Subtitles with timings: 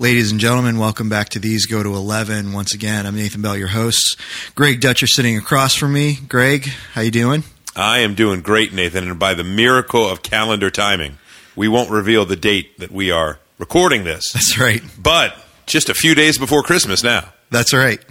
[0.00, 2.54] Ladies and gentlemen, welcome back to These Go to 11.
[2.54, 4.18] Once again, I'm Nathan Bell, your host.
[4.54, 6.16] Greg Dutcher sitting across from me.
[6.26, 6.64] Greg,
[6.94, 7.44] how you doing?
[7.76, 11.18] I am doing great, Nathan, and by the miracle of calendar timing,
[11.54, 14.32] we won't reveal the date that we are recording this.
[14.32, 14.80] That's right.
[14.98, 15.36] But
[15.66, 17.34] just a few days before Christmas now.
[17.50, 18.02] That's right.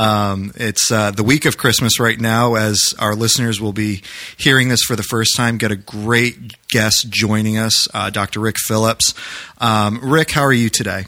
[0.00, 4.02] Um, it's uh, the week of Christmas right now, as our listeners will be
[4.36, 5.58] hearing this for the first time.
[5.58, 8.40] Got a great guest joining us, uh, Dr.
[8.40, 9.14] Rick Phillips.
[9.58, 11.04] Um, Rick, how are you today?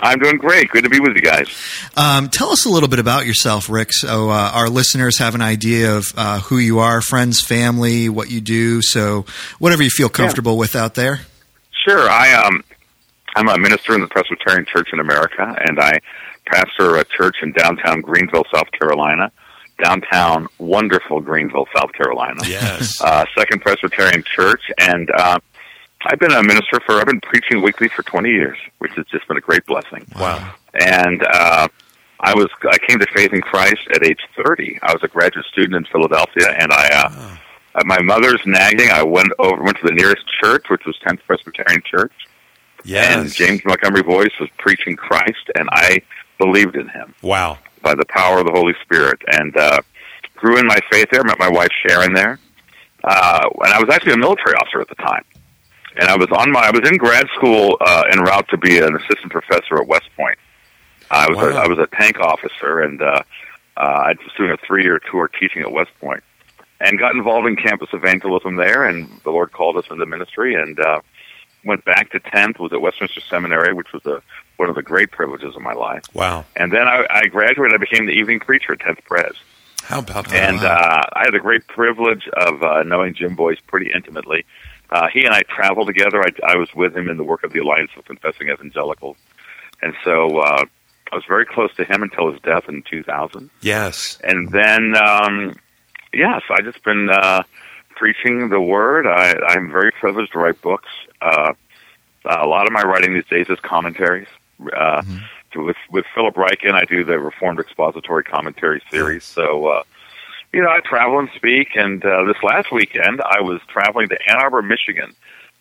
[0.00, 0.70] I'm doing great.
[0.70, 1.46] Good to be with you guys.
[1.96, 5.42] Um, tell us a little bit about yourself, Rick, so uh, our listeners have an
[5.42, 8.82] idea of uh, who you are, friends, family, what you do.
[8.82, 9.24] So,
[9.58, 10.58] whatever you feel comfortable yeah.
[10.58, 11.20] with out there.
[11.86, 12.08] Sure.
[12.08, 12.64] I um,
[13.36, 15.98] I'm a minister in the Presbyterian Church in America, and I
[16.46, 19.30] pastor a church in downtown Greenville, South Carolina.
[19.82, 22.40] Downtown, wonderful Greenville, South Carolina.
[22.46, 23.00] Yes.
[23.00, 25.40] Uh, Second Presbyterian Church, and uh,
[26.06, 26.94] I've been a minister for.
[26.94, 30.06] I've been preaching weekly for 20 years, which has just been a great blessing.
[30.16, 30.54] Wow.
[30.74, 31.68] And uh,
[32.20, 34.78] I was I came to faith in Christ at age 30.
[34.82, 36.88] I was a graduate student in Philadelphia, and I.
[36.88, 37.40] Uh, oh.
[37.76, 41.18] At my mother's nagging, I went over went to the nearest church, which was 10th
[41.26, 42.12] Presbyterian Church.
[42.84, 43.16] Yes.
[43.16, 46.02] And James Montgomery Boice was preaching Christ, and I
[46.38, 47.14] believed in him.
[47.22, 47.58] Wow.
[47.82, 49.20] By the power of the Holy Spirit.
[49.26, 49.80] And uh,
[50.36, 52.38] grew in my faith there, met my wife Sharon there.
[53.02, 55.24] Uh, and I was actually a military officer at the time.
[55.96, 58.78] And I was on my, I was in grad school uh, en route to be
[58.78, 60.38] an assistant professor at West Point.
[61.10, 61.50] I was, wow.
[61.50, 63.22] a, I was a tank officer, and uh,
[63.76, 66.24] uh, I was doing a three-year tour teaching at West Point,
[66.80, 68.84] and got involved in campus evangelism there.
[68.84, 71.00] And the Lord called us into ministry, and uh,
[71.64, 72.58] went back to tenth.
[72.58, 74.22] Was at Westminster Seminary, which was a
[74.56, 76.04] one of the great privileges of my life.
[76.12, 76.44] Wow!
[76.56, 77.74] And then I, I graduated.
[77.74, 79.36] I became the evening preacher at tenth Pres.
[79.82, 80.54] How about that?
[80.54, 84.46] And uh, I had the great privilege of uh, knowing Jim Boice pretty intimately.
[84.94, 86.22] Uh, he and I traveled together.
[86.22, 89.16] I, I was with him in the work of the Alliance of Confessing Evangelicals,
[89.82, 90.64] and so uh,
[91.10, 93.50] I was very close to him until his death in 2000.
[93.60, 94.20] Yes.
[94.22, 95.56] And then, um,
[96.12, 97.42] yes, I just been uh,
[97.96, 99.08] preaching the word.
[99.08, 100.88] I, I'm very privileged to write books.
[101.20, 101.54] Uh,
[102.24, 104.28] a lot of my writing these days is commentaries.
[104.60, 105.18] Uh, mm-hmm.
[105.56, 109.22] With with Philip Ryken, I do the Reformed Expository Commentary series.
[109.22, 109.82] So, uh,
[110.54, 111.70] you know, I travel and speak.
[111.74, 115.14] And uh, this last weekend, I was traveling to Ann Arbor, Michigan,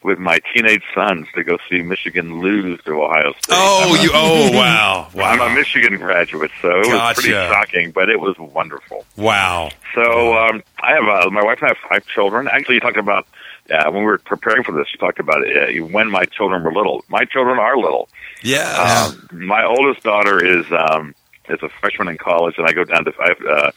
[0.04, 3.50] with my teenage sons to go see Michigan lose to Ohio State.
[3.52, 4.12] Oh, you!
[4.14, 5.10] Oh, wow!
[5.16, 5.24] Wow!
[5.24, 6.94] I'm a Michigan graduate, so it gotcha.
[6.94, 9.06] was pretty shocking, but it was wonderful.
[9.18, 9.70] Wow!
[9.96, 12.48] So um, I have uh, my wife and I have five children.
[12.48, 13.26] Actually, you talked about
[13.72, 16.64] uh, when we were preparing for this, you talked about it, uh, when my children
[16.64, 17.04] were little.
[17.08, 18.10] My children are little.
[18.44, 19.08] Yeah.
[19.08, 21.16] Um, my oldest daughter is um,
[21.50, 23.72] is a freshman in college, and I go down to I uh,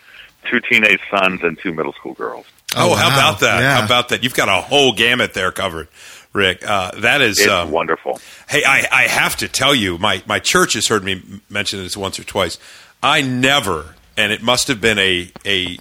[0.51, 2.47] two teenage sons and two middle school girls.
[2.75, 2.97] Oh, oh wow.
[2.97, 3.61] how about that?
[3.61, 3.79] Yeah.
[3.79, 4.23] How about that?
[4.23, 5.89] You've got a whole gamut there covered.
[6.33, 6.69] Rick.
[6.69, 8.21] Uh, that is it's um, wonderful.
[8.49, 11.97] Hey, I, I have to tell you, my, my church has heard me mention this
[11.97, 12.59] once or twice.
[13.03, 15.79] I never, and it must have been a, a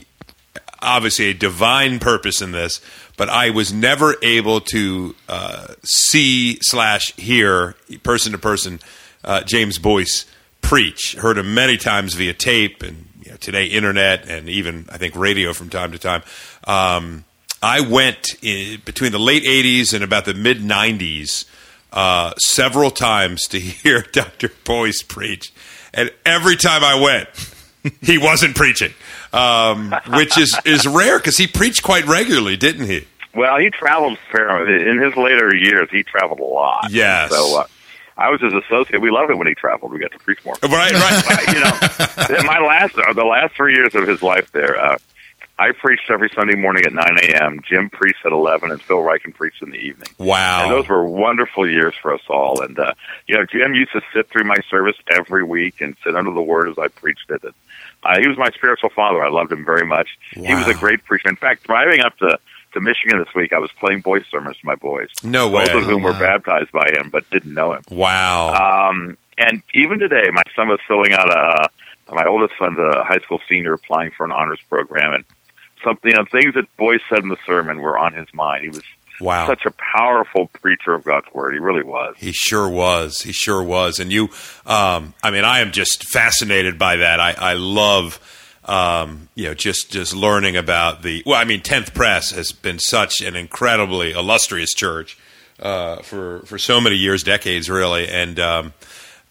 [0.82, 2.80] obviously a divine purpose in this,
[3.18, 8.80] but I was never able to uh, see slash hear person to person
[9.24, 10.26] uh, James Boice
[10.62, 11.16] preach.
[11.20, 13.05] Heard him many times via tape and you
[13.36, 16.24] know, today internet and even I think radio from time to time.
[16.66, 17.26] Um,
[17.62, 21.46] I went in, between the late '80s and about the mid '90s
[21.94, 24.50] uh, several times to hear Dr.
[24.64, 25.54] Boice preach,
[25.94, 27.30] and every time I went,
[28.02, 28.94] he wasn't preaching
[29.36, 33.06] um, which is is rare because he preached quite regularly, didn't he?
[33.36, 35.90] Well, he traveled fair in his later years.
[35.92, 36.88] He traveled a lot.
[36.90, 37.32] Yes.
[37.32, 37.68] So uh,
[38.18, 39.02] I was his associate.
[39.02, 39.92] We loved it when he traveled.
[39.92, 40.56] We got to preach more.
[40.64, 41.48] Right, right.
[41.54, 44.78] you know, my last uh, the last three years of his life there.
[44.80, 44.98] Uh,
[45.58, 47.62] I preached every Sunday morning at 9 a.m.
[47.68, 50.10] Jim preached at 11, and Phil Ryken preached in the evening.
[50.18, 50.64] Wow.
[50.64, 52.62] And those were wonderful years for us all.
[52.62, 52.94] And, uh,
[53.26, 56.42] you know, Jim used to sit through my service every week and sit under the
[56.42, 57.42] word as I preached it.
[57.44, 57.54] And,
[58.04, 59.24] uh, he was my spiritual father.
[59.24, 60.10] I loved him very much.
[60.36, 60.44] Wow.
[60.44, 61.30] He was a great preacher.
[61.30, 62.38] In fact, driving up to,
[62.76, 65.10] to Michigan this week, I was playing boys' sermons to my boys.
[65.24, 65.66] No way.
[65.66, 66.14] Both of whom wow.
[66.14, 67.82] were baptized by him, but didn't know him.
[67.90, 68.90] Wow.
[68.90, 71.70] Um, and even today, my son was filling out a,
[72.14, 75.26] my oldest son's a high school senior applying for an honors program, and
[75.84, 78.64] something, you know, things that Boice said in the sermon were on his mind.
[78.64, 78.84] He was
[79.20, 79.48] wow.
[79.48, 81.54] such a powerful preacher of God's word.
[81.54, 82.16] He really was.
[82.18, 83.20] He sure was.
[83.22, 84.00] He sure was.
[84.00, 84.30] And you,
[84.66, 87.20] um, I mean, I am just fascinated by that.
[87.20, 88.20] I, I love,
[88.66, 91.24] um, you know, just just learning about the.
[91.26, 95.18] Well, I mean, Tenth Press has been such an incredibly illustrious church
[95.60, 98.74] uh, for for so many years, decades, really, and um,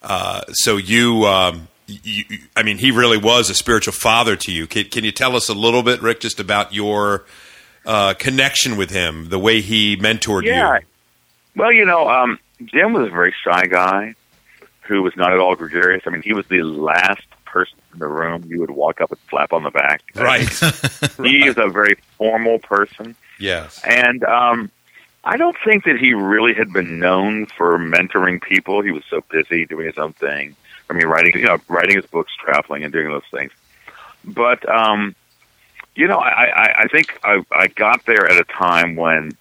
[0.03, 1.25] uh, so you.
[1.27, 2.25] Um, you,
[2.57, 4.67] I mean, he really was a spiritual father to you.
[4.67, 7.27] Can, can you tell us a little bit, Rick, just about your
[7.85, 10.77] uh, connection with him, the way he mentored yeah.
[10.77, 10.81] you?
[11.55, 14.15] Well, you know, um, Jim was a very shy guy.
[14.85, 16.03] who was not at all gregarious.
[16.07, 19.21] I mean, he was the last person in the room you would walk up and
[19.31, 20.03] slap on the back.
[20.17, 20.49] Right.
[21.29, 23.15] He is a very formal person.
[23.39, 23.81] yes.
[23.85, 24.71] And um,
[25.23, 28.83] I don't think that he really had been known for mentoring people.
[28.83, 30.57] He was so busy doing his own thing.
[30.91, 33.53] I mean, writing, you know, writing his books, traveling, and doing those things.
[34.25, 35.15] But um,
[35.95, 39.33] you know, I, I, I think I, I got there at a time when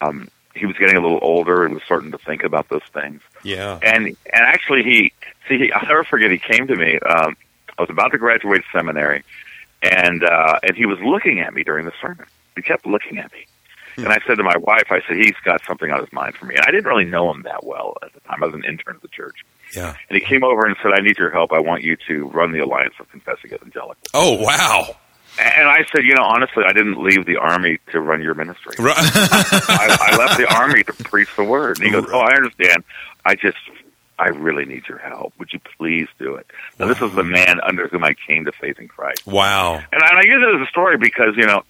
[0.00, 3.20] um, he was getting a little older and was starting to think about those things.
[3.42, 3.78] Yeah.
[3.82, 5.12] And and actually, he
[5.48, 6.30] see, he, I'll never forget.
[6.30, 6.98] He came to me.
[6.98, 7.36] Um,
[7.78, 9.22] I was about to graduate seminary,
[9.82, 12.26] and uh, and he was looking at me during the sermon.
[12.56, 13.46] He kept looking at me,
[13.96, 16.44] and I said to my wife, I said, "He's got something on his mind for
[16.44, 18.42] me." And I didn't really know him that well at the time.
[18.42, 19.36] I was an intern at the church,
[19.74, 19.94] Yeah.
[20.10, 21.52] and he came over and said, "I need your help.
[21.52, 24.96] I want you to run the Alliance of Confessing Evangelicals." Oh wow.
[25.38, 28.74] And I said, "You know, honestly, I didn't leave the army to run your ministry."
[28.78, 28.96] Right.
[28.98, 31.78] I, I left the army to preach the word.
[31.78, 32.82] And he goes, "Oh, I understand.
[33.24, 33.58] I just,
[34.18, 35.32] I really need your help.
[35.38, 36.46] Would you please do it?"
[36.78, 39.74] Now, this is the man under whom I came to faith in Christ, wow.
[39.74, 41.62] and I, and I use it as a story because you know,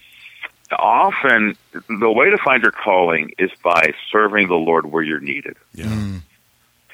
[0.73, 1.57] often
[1.89, 5.57] the way to find your calling is by serving the Lord where you're needed.
[5.75, 5.89] Yeah.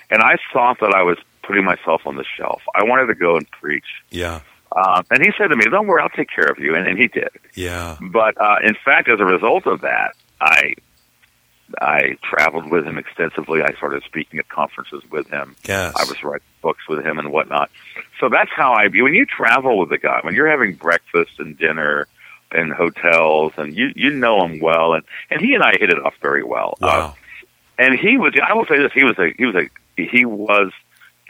[0.09, 2.63] And I thought that I was putting myself on the shelf.
[2.75, 3.87] I wanted to go and preach.
[4.11, 4.41] Yeah.
[4.75, 6.99] Um, and he said to me, "Don't worry, I'll take care of you," and, and
[6.99, 7.31] he did.
[7.55, 7.97] Yeah.
[8.01, 10.75] But uh, in fact, as a result of that, I
[11.81, 13.63] I traveled with him extensively.
[13.63, 15.57] I started speaking at conferences with him.
[15.67, 15.95] Yes.
[15.97, 17.71] I was writing books with him and whatnot.
[18.21, 18.87] So that's how I.
[18.89, 22.07] When you travel with a guy, when you're having breakfast and dinner
[22.55, 25.99] in hotels, and you you know him well, and and he and I hit it
[26.05, 26.79] off very well.
[26.81, 27.15] Uh, Wow.
[27.79, 28.33] and he was.
[28.43, 29.69] I will say this: he was a he was a
[30.01, 30.73] he was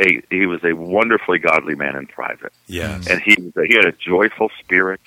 [0.01, 3.07] a he was a wonderfully godly man in private Yes.
[3.07, 5.01] and he was a he had a joyful spirit.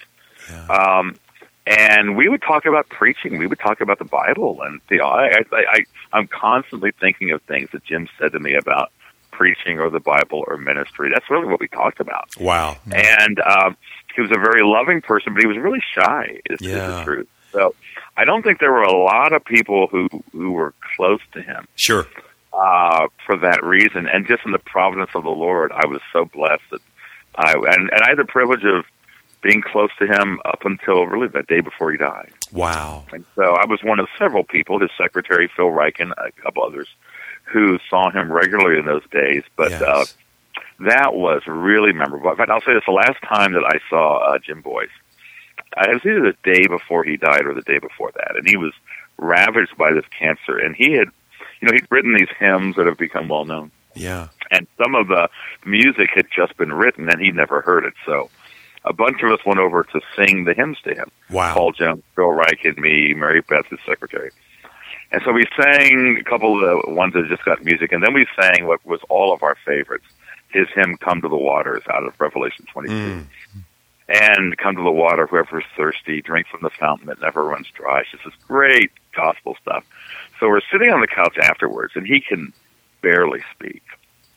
[0.49, 0.65] Yeah.
[0.65, 1.15] Um,
[1.69, 3.37] and we would talk about preaching.
[3.37, 5.79] We would talk about the Bible, and you know, I, I, I
[6.13, 8.91] I'm constantly thinking of things that Jim said to me about
[9.31, 11.09] preaching or the Bible or ministry.
[11.13, 12.29] That's really what we talked about.
[12.39, 12.77] Wow.
[12.91, 13.77] And um,
[14.15, 16.41] he was a very loving person, but he was really shy.
[16.49, 16.87] Is, is Yeah.
[16.87, 17.27] the truth.
[17.53, 17.73] So
[18.17, 21.67] I don't think there were a lot of people who who were close to him
[21.75, 22.05] Sure.
[22.53, 24.07] uh, for that reason.
[24.07, 26.81] And just in the providence of the Lord, I was so blessed that
[27.35, 28.85] I and, and I had the privilege of
[29.41, 32.31] being close to him up until really the day before he died.
[32.51, 33.05] Wow.
[33.13, 36.87] And so I was one of several people, his secretary Phil Ryken, a couple others,
[37.43, 39.43] who saw him regularly in those days.
[39.55, 39.81] But Yes.
[39.81, 40.05] uh,
[40.81, 42.29] that was really memorable.
[42.31, 44.89] In fact, I'll say this: the last time that I saw uh, Jim Boice,
[45.77, 48.47] I it was either the day before he died or the day before that, and
[48.47, 48.73] he was
[49.17, 50.57] ravaged by this cancer.
[50.57, 51.07] And he had,
[51.61, 54.27] you know, he'd written these hymns that have become well known, Yeah.
[54.51, 55.29] and some of the
[55.65, 57.93] music had just been written, and he'd never heard it.
[58.05, 58.29] So,
[58.85, 61.11] a bunch of us went over to sing the hymns to him.
[61.29, 61.53] Wow.
[61.53, 64.31] Paul Jones, Phil Ryken, and me, Mary Beth, his secretary.
[65.11, 68.13] And so we sang a couple of the ones that just got music, and then
[68.13, 70.05] we sang what was all of our favorites.
[70.49, 72.93] His hymn, Come to the Waters, out of Revelation 22.
[72.93, 73.25] Mm.
[74.11, 77.99] And come to the water, whoever's thirsty, drink from the fountain that never runs dry.
[77.99, 79.85] It's just this great gospel stuff.
[80.39, 82.51] So we're sitting on the couch afterwards, and he can
[83.03, 83.83] barely speak.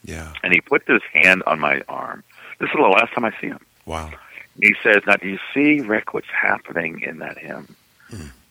[0.04, 0.32] Yeah.
[0.42, 2.22] And he put his hand on my arm.
[2.61, 3.61] This is the last time I see him.
[3.87, 4.11] Wow.
[4.61, 7.75] He says, Now, do you see, Rick, what's happening in that hymn?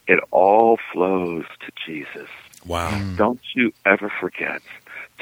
[0.08, 2.28] It all flows to Jesus.
[2.66, 2.90] Wow.
[2.90, 3.16] Hmm.
[3.16, 4.60] Don't you ever forget.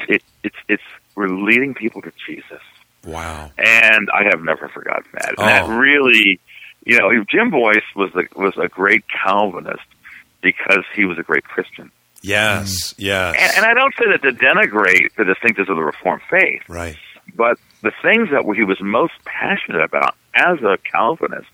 [0.09, 0.81] It, it's, it's,
[1.15, 2.61] we're leading people to Jesus.
[3.05, 3.51] Wow.
[3.59, 5.29] And I have never forgotten that.
[5.29, 5.45] And Oh.
[5.45, 6.39] that really,
[6.85, 9.83] you know, Jim Boice was a, was a great Calvinist
[10.41, 11.91] because he was a great Christian.
[12.23, 12.93] Yes.
[12.93, 13.01] Hmm.
[13.03, 13.35] Yes.
[13.39, 16.63] And, and I don't say that to denigrate the distinctives of the Reformed faith.
[16.67, 16.97] right.
[17.35, 21.49] But the things that he was most passionate about as a Calvinist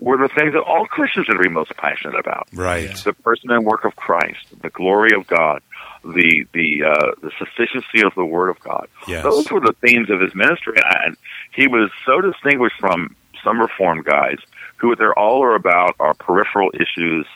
[0.00, 2.94] were the things that all Christians should be most passionate about: Right.
[3.04, 5.62] the person and work of Christ, the glory of God,
[6.04, 8.88] the the uh, the sufficiency of the Word of God.
[9.06, 9.22] Yes.
[9.22, 11.16] Those were the themes of his ministry, and
[11.54, 14.38] he was so distinguished from some Reformed guys
[14.76, 17.26] who they're all are about are peripheral issues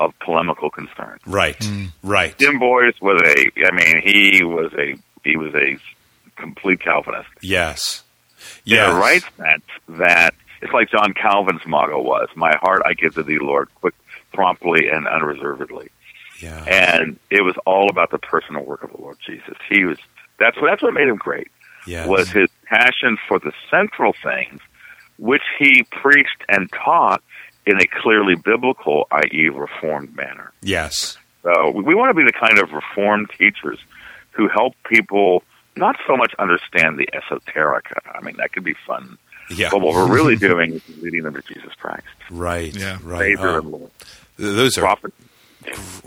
[0.00, 1.18] of polemical concern.
[1.26, 1.56] Right.
[2.02, 2.36] Right.
[2.38, 5.78] Jim Boice was a, I mean, he was a he was a
[6.40, 8.02] complete Calvinist Yes.
[8.66, 13.14] in a right sense that it's like John Calvin's motto was, "My heart I give
[13.14, 13.94] to Thee, Lord, quick,
[14.32, 15.88] promptly and unreservedly."
[16.40, 16.64] Yeah.
[16.64, 19.56] And it was all about the personal work of the Lord Jesus.
[19.68, 19.98] He was
[20.38, 21.48] that's what that's what made him great
[21.86, 22.06] Yes.
[22.08, 24.60] was his passion for the central things,
[25.18, 27.22] which he preached and taught
[27.66, 30.52] in a clearly biblical, i.e., reformed manner.
[30.62, 31.18] Yes.
[31.42, 33.78] So we want to be the kind of reformed teachers
[34.32, 35.42] who help people
[35.78, 37.86] not so much understand the esoteric.
[38.14, 39.16] I mean, that could be fun.
[39.50, 39.68] Yeah.
[39.70, 42.74] But what we're really doing is leading them to Jesus Christ, Right.
[42.76, 42.98] Yeah.
[43.02, 43.20] Right.
[43.36, 43.90] Savior and Lord,
[44.36, 45.12] those are prophet.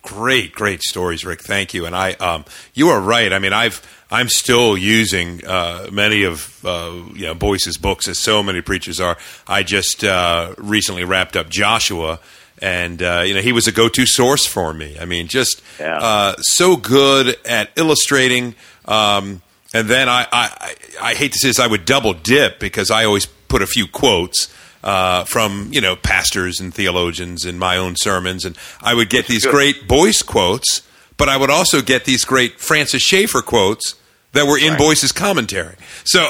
[0.02, 1.42] great, great stories, Rick.
[1.42, 1.86] Thank you.
[1.86, 3.32] And I, um, you are right.
[3.34, 8.20] I mean, I've, I'm still using uh, many of uh, you know Boice's books, as
[8.20, 9.18] so many preachers are.
[9.48, 12.20] I just uh, recently wrapped up Joshua,
[12.62, 14.98] and uh, you know he was a go-to source for me.
[15.00, 15.98] I mean, just Yeah.
[15.98, 18.54] uh, so good at illustrating.
[18.86, 19.42] Um,
[19.74, 23.06] and then I, I, I hate to say this, I would double dip because I
[23.06, 27.96] always put a few quotes uh, from you know pastors and theologians in my own
[27.98, 30.82] sermons, and I would get these great Boice quotes,
[31.18, 33.96] but I would also get these great Francis Schaeffer quotes
[34.34, 34.78] that were in Right.
[34.80, 35.76] Boice's commentary.
[36.06, 36.26] So,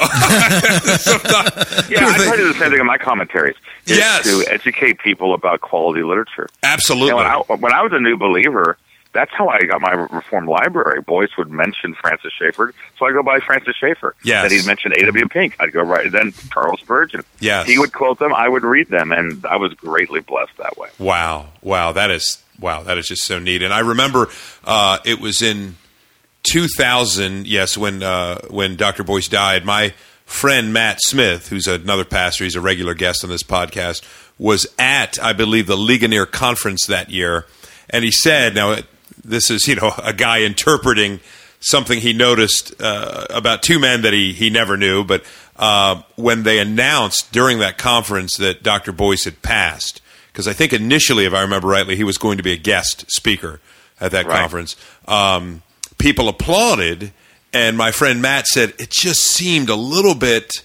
[0.96, 3.56] sometimes- Yeah, I try to do the same thing in my commentaries.
[3.86, 4.24] Yes.
[4.24, 6.48] To educate people about quality literature.
[6.62, 7.14] absolutely.
[7.14, 8.76] When, I, when I was a new believer,
[9.12, 11.02] that's how I got my Reformed library.
[11.02, 14.14] Boice would mention Francis Schaeffer, so I go by Francis Schaeffer.
[14.24, 14.48] Yes.
[14.48, 15.28] Then he'd mention A.W.
[15.28, 15.56] Pink.
[15.60, 16.10] I'd go right.
[16.10, 17.22] Then Charles Spurgeon.
[17.40, 17.66] Yes.
[17.66, 18.32] He would quote them.
[18.34, 20.88] I would read them, and I was greatly blessed that way.
[20.98, 23.62] Wow, wow, that is wow, that is just so neat.
[23.62, 24.28] And I remember
[24.64, 25.76] uh, it was in
[26.44, 29.04] 2000, yes, when uh, when Dr.
[29.04, 29.64] Boice died.
[29.64, 34.02] My friend Matt Smith, who's another pastor, he's a regular guest on this podcast,
[34.38, 37.46] was at I believe the Ligonier conference that year,
[37.90, 38.78] and he said, "Now
[39.24, 41.20] this is you know a guy interpreting."
[41.64, 45.22] Something he noticed uh, about two men that he, he never knew, but
[45.54, 48.90] uh, when they announced during that conference that Dr.
[48.90, 50.00] Boice had passed,
[50.32, 53.04] because I think initially, if I remember rightly, he was going to be a guest
[53.12, 53.60] speaker
[54.00, 54.40] at that Right.
[54.40, 54.74] conference.
[55.06, 55.62] Um,
[55.98, 57.12] people applauded,
[57.52, 60.64] and my friend Matt said it just seemed a little bit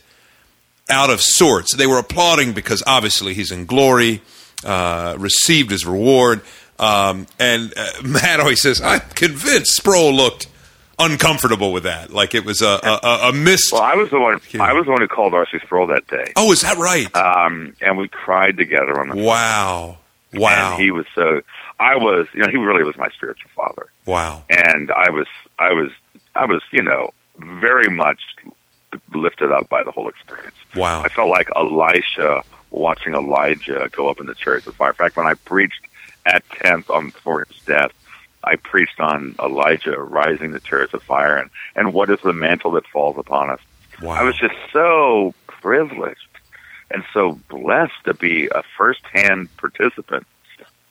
[0.89, 1.75] out of sorts.
[1.75, 4.23] They were applauding because obviously he's in glory,
[4.65, 6.41] uh, received his reward.
[6.79, 10.47] Um, and uh, Matt always says, I'm convinced Sproul looked
[10.99, 12.11] uncomfortable with that.
[12.11, 13.71] Like it was a, a, a, a missed.
[13.71, 14.39] Well, I was the one.
[14.59, 15.59] I was the one who called R.C.
[15.59, 17.13] Sproul that day, oh, is that right?
[17.15, 19.15] um, and we cried together on the.
[19.17, 19.97] wow.
[20.33, 20.73] Wow.
[20.73, 21.41] And he was so.
[21.79, 23.87] I was, you know, he really was my spiritual father.
[24.05, 24.43] wow.
[24.49, 25.89] and I was I was
[26.35, 28.19] I was you know very much
[29.13, 30.55] lifted up by the whole experience.
[30.75, 31.01] Wow.
[31.01, 34.89] I felt like Elisha watching Elijah go up in the chariots of fire.
[34.89, 35.86] In fact, when I preached
[36.27, 37.91] at tenth on before his death,
[38.43, 42.71] I preached on Elijah rising the chariots of fire and and what is the mantle
[42.71, 43.59] that falls upon us.
[44.01, 44.13] Wow.
[44.13, 46.19] I was just so privileged
[46.91, 50.25] and so blessed to be a first-hand participant,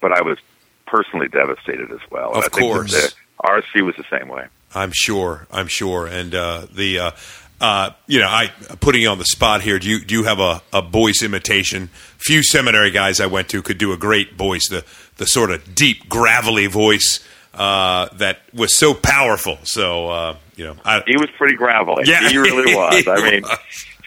[0.00, 0.38] but I was
[0.86, 2.32] personally devastated as well.
[2.32, 3.14] Of I think that course.
[3.42, 4.46] RC was the same way.
[4.74, 5.46] I'm sure.
[5.50, 6.06] I'm sure.
[6.06, 7.10] And uh, the uh,
[7.60, 8.48] uh, you know, I
[8.80, 9.78] putting you on the spot here.
[9.78, 11.88] Do you do you have a, a Boice imitation?
[12.18, 14.84] Few seminary guys I went to could do a great Boice, the
[15.16, 17.20] the sort of deep, gravelly voice
[17.54, 19.58] uh, that was so powerful.
[19.64, 22.04] So uh, you know, I, He was pretty gravelly.
[22.06, 23.06] Yeah, he really was.
[23.08, 23.58] I mean, was.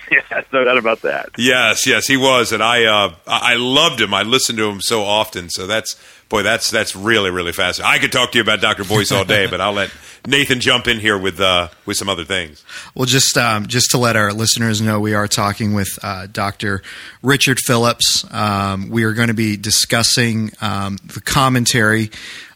[0.32, 1.30] yeah, no doubt about that.
[1.38, 4.14] Yes, yes, he was, and I, uh, I I loved him.
[4.14, 5.50] I listened to him so often.
[5.50, 5.96] So that's
[6.30, 7.94] boy, that's that's really really fascinating.
[7.94, 8.84] I could talk to you about Dr.
[8.84, 9.92] Boice all day, but I'll let
[10.28, 12.64] Nathan jump in here with uh, with some other things.
[12.96, 16.82] Well, just um, just to let our listeners know, we are talking with uh, Dr.
[17.22, 18.26] Richard Phillips.
[18.32, 22.12] Um, we are going to be discussing um, the commentary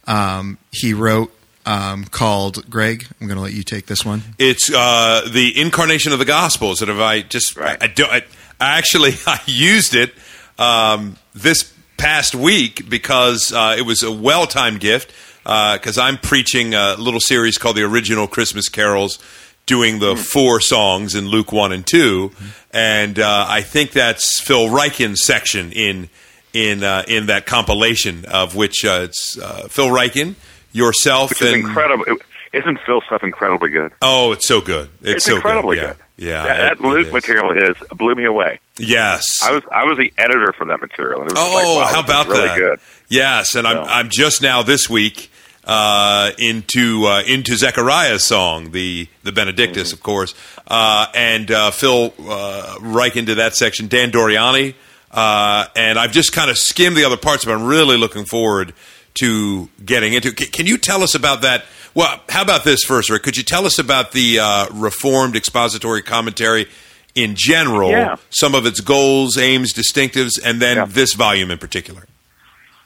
[0.07, 1.33] um, he wrote
[1.65, 3.07] um, called Greg.
[3.19, 4.21] I'm going to let you take this one.
[4.37, 6.79] It's uh, the incarnation of the Gospels.
[6.79, 7.81] That if I just, Right.
[7.81, 8.23] I, don't, I,
[8.59, 10.13] I actually I used it
[10.57, 15.11] um, this past week because uh, it was a well timed gift.
[15.43, 19.19] Because I'm preaching a little series called the Original Christmas Carols,
[19.65, 22.31] doing the four songs in Luke one and 2
[22.73, 26.09] and uh, I think that's Phil Ryken's section in
[26.53, 30.35] in uh, in that compilation of which uh, it's uh, Phil Ryken,
[30.73, 32.05] yourself, Which is and incredible.
[32.51, 33.93] Isn't Phil's stuff incredibly good?
[34.01, 34.89] oh, it's so good.
[35.01, 35.87] It's, It's so incredibly good.
[35.87, 35.97] good.
[36.17, 36.43] Yeah, yeah.
[36.43, 37.13] that, it- that Luke is.
[37.13, 38.59] material is blew me away.
[38.77, 39.23] Yes.
[39.43, 41.21] I was I was the editor for that material.
[41.21, 42.57] And it was oh, like, wow, how about really that?
[42.59, 42.79] Good.
[43.09, 45.31] Yes, and I'm I'm just now this week
[45.65, 49.95] uh, into uh, into Zechariah's song, the the Benedictus, Mm-hmm.
[49.97, 50.35] of course,
[50.67, 54.75] uh, and uh, Phil uh, Reich into that section, Dan Doriani,
[55.11, 58.73] uh, and I've just kind of skimmed the other parts, but I'm really looking forward
[59.15, 60.31] to getting into.
[60.31, 61.65] Can, can you tell us about that?
[61.95, 63.23] Well, how about this first, Rick?
[63.23, 66.67] Could you tell us about the uh, Reformed expository commentary?
[67.15, 68.15] In general, Yeah.
[68.31, 70.85] some of its goals, aims, distinctives, and then Yeah.
[70.87, 72.07] this volume in particular.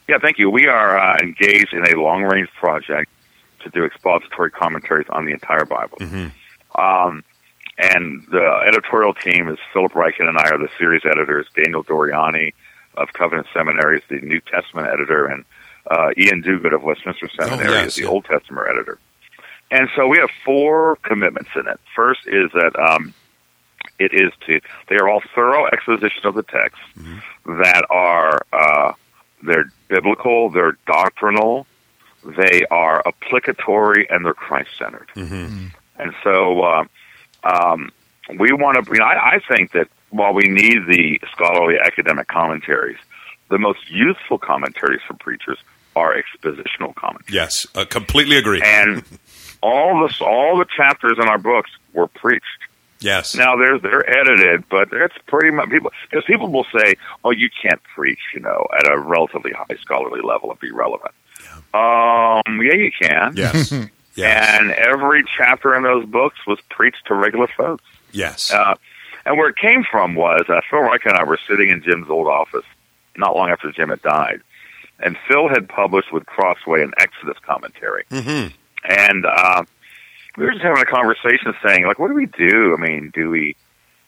[0.06, 0.50] Yeah, thank you.
[0.50, 3.10] We are uh, engaged in a long range project
[3.64, 5.98] to do expository commentaries on the entire Bible.
[6.74, 7.24] Um,
[7.78, 11.46] and the editorial team is Philip Ryken and I are the series editors.
[11.56, 12.52] Daniel Doriani
[12.96, 15.44] of Covenant Seminary is the New Testament editor, and
[15.90, 18.08] uh, Ian Duguid of Westminster Seminary yes, is the yeah.
[18.08, 18.98] Old Testament editor.
[19.70, 21.78] And so we have four commitments in it.
[21.94, 23.12] First is that um,
[23.98, 26.80] it is to they are all thorough exposition of the text
[27.44, 28.92] that are uh,
[29.42, 31.66] they're biblical, they're doctrinal,
[32.24, 35.08] they are applicatory, and they're Christ centered.
[35.14, 35.66] Mm-hmm.
[35.98, 36.84] And so uh,
[37.44, 37.90] um,
[38.38, 38.92] we want to.
[38.92, 42.98] You know, I, I think that while we need the scholarly academic commentaries,
[43.50, 45.58] the most useful commentaries for preachers
[45.98, 47.34] are expositional commentaries.
[47.34, 48.62] Yes, uh, completely agree.
[48.64, 49.02] And
[49.62, 52.44] all the all the chapters in our books were preached.
[53.00, 53.34] yes.
[53.34, 57.48] Now they're they're edited, but it's pretty much people because people will say, "Oh, you
[57.62, 61.14] can't preach, you know, at a relatively high scholarly level and be relevant."
[61.74, 63.36] Um, yeah, you can.
[63.36, 63.72] yes.
[64.14, 64.60] yes.
[64.60, 67.84] And every chapter in those books was preached to regular folks.
[68.12, 68.52] yes.
[68.52, 68.74] Uh,
[69.26, 72.08] and where it came from was uh, Phil Ryken and I were sitting in Jim's
[72.08, 72.64] old office
[73.18, 74.40] not long after Jim had died,
[75.00, 78.54] and Phil had published with Crossway an Exodus commentary, mm-hmm.
[78.84, 79.64] and uh,
[80.36, 82.74] we were just having a conversation, saying like, "What do we do?
[82.76, 83.56] I mean, do we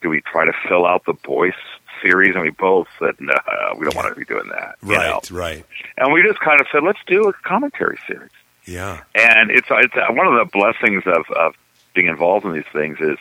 [0.02, 1.54] do we try to fill out the Boice
[2.02, 3.35] series?" And we both said, "No,
[3.78, 5.11] we don't want to be doing that." Right.
[5.30, 5.37] know?
[5.37, 5.64] Right.
[5.97, 8.30] And we just kind of said, "Let's do a commentary series."
[8.64, 9.02] Yeah.
[9.14, 11.54] And it's it's uh, one of the blessings of of
[11.94, 13.18] being involved in these things is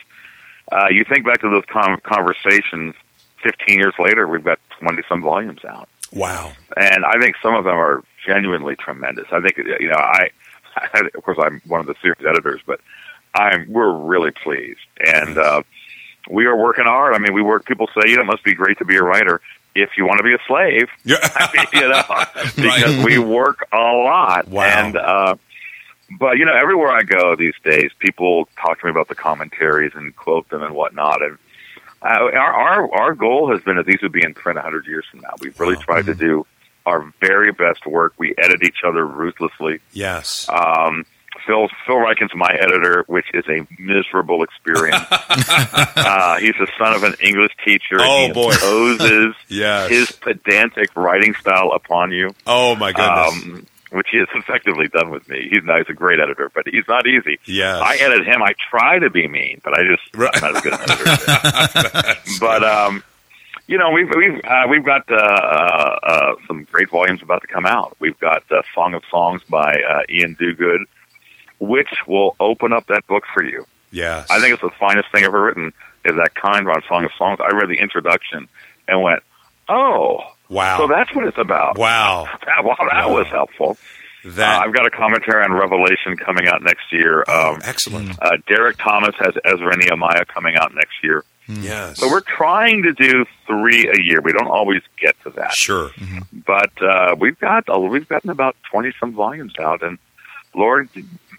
[0.72, 2.94] uh, you think back to those con conversations.
[3.42, 6.52] Fifteen years later, we've got twenty some volumes out, Wow.
[6.76, 9.26] and I think some of them are genuinely tremendous.
[9.32, 10.30] I think you know I,
[10.76, 12.80] I of course I'm one of the series editors, but
[13.34, 15.62] I'm we're really pleased, and uh,
[16.28, 17.14] we are working hard.
[17.14, 17.64] I mean, we work.
[17.66, 19.40] People say, you know, it must be great to be a writer
[19.74, 21.16] if you want to be a slave Yeah.
[21.72, 22.02] you know,
[22.56, 24.48] because we work a lot.
[24.48, 24.64] Wow.
[24.64, 25.36] And uh,
[26.18, 29.92] but you know, everywhere I go these days, people talk to me about the commentaries
[29.94, 31.22] and quote them and whatnot.
[31.22, 31.38] And
[32.02, 34.86] uh, our our our goal has been that these would be in print a hundred
[34.86, 35.34] years from now.
[35.40, 35.82] We've really Wow.
[35.82, 36.46] tried to do
[36.86, 38.14] our very best work.
[38.18, 39.80] We edit each other ruthlessly.
[39.92, 40.48] yes.
[40.48, 41.04] Um,
[41.46, 45.04] Phil Phil Ryken's my editor, which is a miserable experience.
[45.10, 47.96] uh, he's the son of an English teacher.
[47.98, 48.50] Oh, he boy.
[48.52, 49.90] imposes Yes.
[49.90, 53.44] his pedantic writing style upon you, oh my goodness.
[53.44, 55.48] um, which he has effectively done with me.
[55.50, 57.38] He's a great editor, but he's not easy.
[57.44, 57.80] yes.
[57.82, 58.42] I edit him.
[58.42, 60.30] I try to be mean, but I just Right.
[60.34, 60.80] I'm not as good an
[61.94, 62.20] editor.
[62.40, 63.02] but um,
[63.66, 67.46] you know, we've we've uh, we've got uh, uh, uh, some great volumes about to
[67.48, 67.96] come out.
[68.00, 70.84] We've got uh, Song of Songs by uh, Ian Duguid,
[71.60, 73.64] which will open up that book for you.
[73.92, 74.26] yes.
[74.30, 75.72] I think it's the finest thing ever written.
[76.04, 77.38] Is that kind on Song of Songs?
[77.40, 78.48] I read the introduction
[78.88, 79.22] and went,
[79.68, 80.78] "Oh, Wow.
[80.78, 82.26] so that's what it's about." wow.
[82.46, 83.14] That, wow, that Wow.
[83.14, 83.78] was helpful.
[84.24, 87.24] That uh, I've got a commentary on Revelation coming out next year.
[87.26, 88.18] Um, excellent.
[88.22, 91.24] uh, Derek Thomas has Ezra Nehemiah coming out next year.
[91.48, 91.98] Yes.
[91.98, 94.20] So we're trying to do three a year.
[94.20, 95.90] We don't always get to that, sure.
[96.46, 99.98] but uh, we've got uh, we've gotten about twenty some volumes out, and
[100.54, 100.88] Lord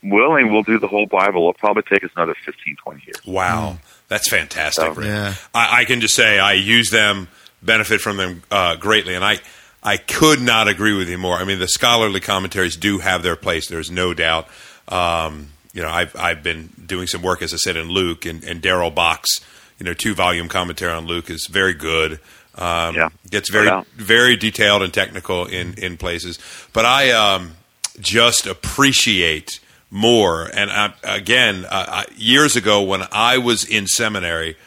[0.03, 1.41] willing, we'll do the whole Bible.
[1.41, 3.15] It'll probably take us another 15, 20 years.
[3.25, 3.77] Wow.
[4.07, 4.83] That's fantastic.
[4.85, 5.05] So- Rick.
[5.07, 5.35] Yeah.
[5.53, 7.27] I, I can just say I use them,
[7.61, 9.39] benefit from them uh, greatly, and I
[9.83, 11.37] I could not agree with you more.
[11.37, 13.67] I mean, the scholarly commentaries do have their place.
[13.67, 14.47] There's no doubt.
[14.87, 18.43] Um, you know, I've I've been doing some work, as I said, in Luke, and,
[18.43, 19.39] and Darrell Bock's,
[19.79, 22.19] you know, two volume commentary on Luke is very good.
[22.55, 26.37] Um, Yeah, gets very very detailed and technical in in places.
[26.73, 27.53] But I um,
[27.99, 30.49] just appreciate more.
[30.53, 34.57] And I, again, uh, I, years ago when I was in seminary,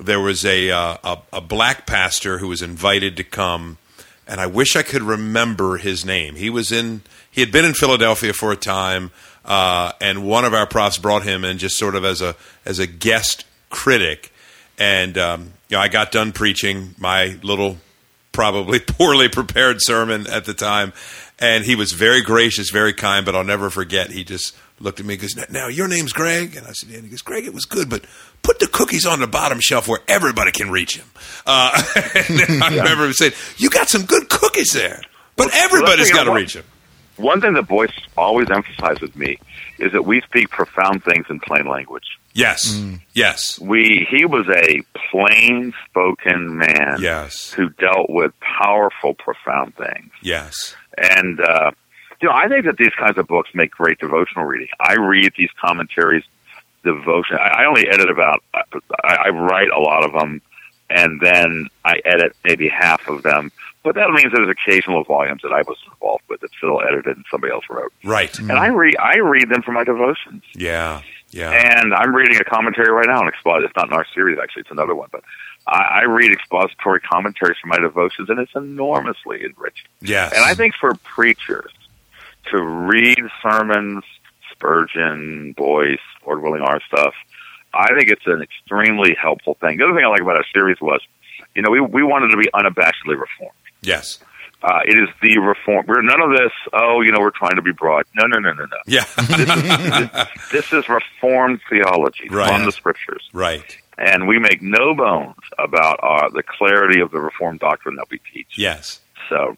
[0.00, 3.78] there was a, uh, a a black pastor who was invited to come,
[4.26, 6.36] and I wish I could remember his name.
[6.36, 9.10] He was in he had been in Philadelphia for a time,
[9.44, 12.34] uh, and one of our profs brought him in just sort of as a
[12.64, 14.32] as a guest critic.
[14.78, 17.76] And um, you know, I got done preaching my little
[18.32, 20.92] probably poorly prepared sermon at the time.
[21.38, 24.10] And he was very gracious, very kind, but I'll never forget.
[24.10, 26.56] He just looked at me and goes, Now, your name's Greg?
[26.56, 26.96] And I said, Yeah.
[26.96, 28.04] And he goes, Greg, it was good, but
[28.42, 31.06] put the cookies on the bottom shelf where everybody can reach them.
[31.46, 31.82] Uh,
[32.14, 35.02] and I remember him saying, You got some good cookies there,
[35.36, 36.64] but Well, everybody's the got to reach them.
[37.16, 39.38] One thing that Boice always emphasized with me
[39.78, 42.04] is that we speak profound things in plain language.
[42.32, 42.80] Yes.
[43.12, 43.58] Yes.
[43.58, 47.50] We he was a plain spoken man Yes.
[47.52, 50.12] who dealt with powerful, profound things.
[50.22, 50.74] Yes.
[50.96, 51.72] And uh,
[52.20, 54.68] you know, I think that these kinds of books make great devotional reading.
[54.78, 56.24] I read these commentaries,
[56.84, 57.36] devotion.
[57.38, 58.42] I, I only edit about.
[58.54, 60.42] I, I write a lot of them,
[60.88, 63.50] and then I edit maybe half of them.
[63.82, 67.24] But that means there's occasional volumes that I was involved with that Phil edited and
[67.30, 67.92] somebody else wrote.
[68.04, 68.38] Right.
[68.38, 70.42] And I read I read them for my devotions.
[70.54, 71.00] Yeah.
[71.30, 71.50] Yeah.
[71.50, 73.64] And I'm reading a commentary right now on expository.
[73.64, 74.62] It's not in our series, actually.
[74.62, 75.08] It's another one.
[75.12, 75.22] But
[75.66, 79.88] I, I read expository commentaries for my devotions, and it's enormously enriching.
[80.02, 80.32] Yes.
[80.34, 81.70] And I think for preachers
[82.50, 84.04] to read sermons,
[84.52, 87.14] Spurgeon, Boice, Lord willing, our stuff,
[87.72, 89.78] I think it's an extremely helpful thing.
[89.78, 91.00] The other thing I like about our series was,
[91.54, 93.54] you know, we, we wanted to be unabashedly reformed.
[93.82, 94.18] Yes.
[94.62, 95.86] Uh, it is the reform.
[95.88, 96.52] We're none of this.
[96.74, 98.04] Oh, you know, we're trying to be broad.
[98.14, 98.76] No, no, no, no, no.
[98.86, 99.04] Yeah.
[99.16, 100.10] this, is,
[100.52, 102.48] this, is reformed theology Right.
[102.50, 103.74] from the scriptures, right.
[103.96, 108.20] and we make no bones about uh, the clarity of the reformed doctrine that we
[108.34, 108.58] teach.
[108.58, 109.00] Yes.
[109.30, 109.56] So,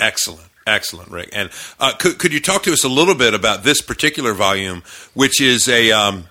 [0.00, 0.48] Excellent.
[0.66, 1.30] Excellent, Rick.
[1.32, 4.82] And uh, could, could you talk to us a little bit about this particular volume,
[5.14, 5.92] which is a.
[5.92, 6.28] Um,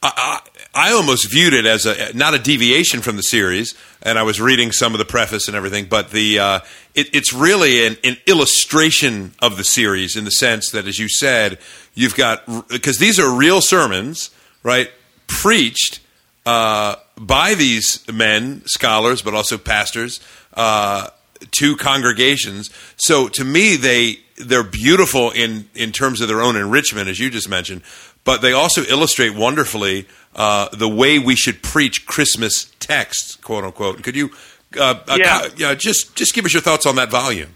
[0.00, 0.40] I,
[0.76, 4.40] I, almost viewed it as a not a deviation from the series, and I was
[4.40, 6.60] reading some of the preface and everything, but the uh,
[6.94, 11.08] it, it's really an, an illustration of the series in the sense that, as you
[11.08, 11.58] said,
[11.94, 14.30] you've got because these are real sermons,
[14.62, 14.90] right?
[15.26, 15.98] Preached
[16.46, 20.20] uh, by these men, scholars, but also pastors.
[20.54, 21.08] Uh,
[21.52, 22.70] to congregations.
[22.96, 27.30] So to me, they they're beautiful in in terms of their own enrichment, as you
[27.30, 27.82] just mentioned.
[28.24, 34.02] But they also illustrate wonderfully uh, the way we should preach Christmas texts, quote unquote.
[34.02, 34.30] Could you,
[34.78, 35.40] uh, uh, Yeah.
[35.40, 37.50] co- yeah, just just give us your thoughts on that volume?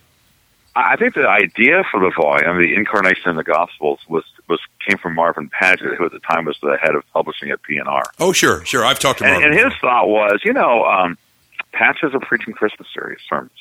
[0.74, 4.96] I think the idea for the volume, the incarnation in the Gospels, was was came
[4.98, 8.02] from Marvin Padgett, who at the time was the head of publishing at P&R.
[8.18, 8.84] Oh, sure, sure.
[8.84, 9.52] I've talked to And, Marvin.
[9.58, 11.16] and his thought was, you know, um,
[11.72, 13.52] pastors are preaching Christmas series sermons.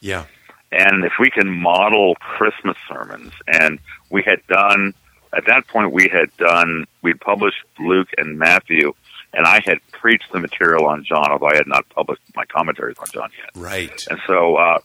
[0.00, 0.24] Yeah,
[0.72, 3.78] And if we can model Christmas sermons, and
[4.10, 4.94] we had done,
[5.36, 8.92] at that point, we had done, we'd published Luke and Matthew,
[9.32, 12.98] and I had preached the material on John, although I had not published my commentaries
[12.98, 13.50] on John yet.
[13.54, 14.06] right.
[14.10, 14.78] And so, uh,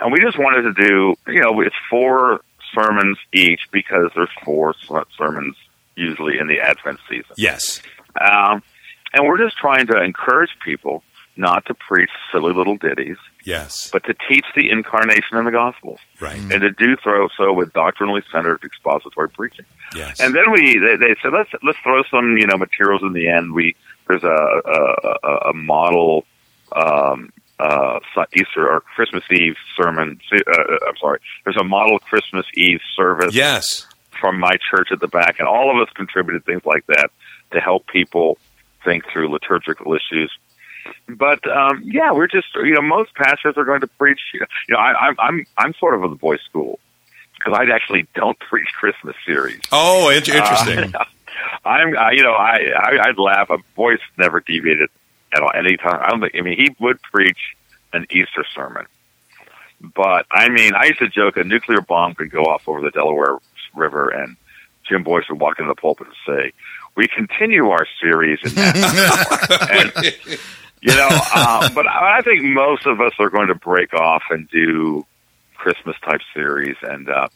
[0.00, 2.40] and we just wanted to do, you know, it's four
[2.74, 4.74] sermons each because there's four
[5.16, 5.56] sermons
[5.94, 7.34] usually in the Advent season.
[7.36, 7.82] Yes,
[8.20, 8.62] Um,
[9.12, 11.02] and we're just trying to encourage people
[11.36, 16.00] not to preach silly little ditties, yes, but to teach the incarnation in the Gospels
[16.20, 16.38] right.
[16.38, 19.64] and to do throw so with doctrinally centered expository preaching.
[19.94, 23.12] Yes, And then we they, they said let's let's throw some you know materials in
[23.12, 23.52] the end.
[23.52, 23.76] We
[24.08, 26.24] there's a a, a, model
[26.74, 28.00] um, uh,
[28.34, 30.20] Easter or Christmas Eve sermon.
[30.32, 31.20] Uh, uh, I'm sorry.
[31.44, 33.86] There's a model Christmas Eve service yes,
[34.20, 37.10] from my church at the back, and all of us contributed things like that
[37.52, 38.38] to help people
[38.84, 40.32] think through liturgical issues.
[41.08, 44.20] But um, yeah, we're just you know most pastors are going to preach.
[44.32, 46.78] You know, I, I'm I'm I'm sort of of the boys' school
[47.34, 49.60] because I actually don't preach Christmas series.
[49.70, 50.94] Oh, in- interesting.
[50.94, 51.04] Uh,
[51.64, 53.50] I'm, I, you know, I, I, I'd laugh.
[53.50, 54.90] A Boice never deviated
[55.32, 55.50] at all.
[55.54, 56.34] Anytime, I don't think.
[56.36, 57.56] I mean, he would preach
[57.92, 58.86] an Easter sermon,
[59.80, 62.90] but I mean, I used to joke a nuclear bomb could go off over the
[62.90, 63.38] Delaware
[63.74, 64.36] River, and
[64.88, 66.52] Jim Boice would walk into the pulpit and say,
[66.96, 70.38] "We continue our series in that." and,
[70.82, 74.24] you know, uh, but I I think most of us are going to break off
[74.30, 75.06] and do
[75.54, 77.28] Christmas type series, and uh,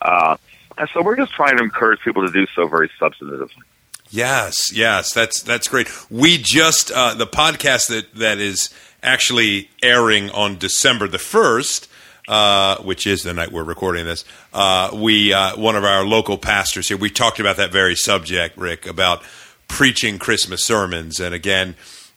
[0.00, 0.36] uh,
[0.78, 3.50] and so we're just trying to encourage people to do so very substantively.
[4.10, 5.88] Yes, yes, that's that's great.
[6.10, 8.70] We just uh, the podcast that that is
[9.02, 11.88] actually airing on December the first,
[12.28, 14.24] uh, which is the night we're recording this.
[14.52, 16.96] Uh, we uh, one of our local pastors here.
[16.96, 19.22] We talked about that very subject, Rick, about
[19.66, 21.74] preaching Christmas sermons, and again.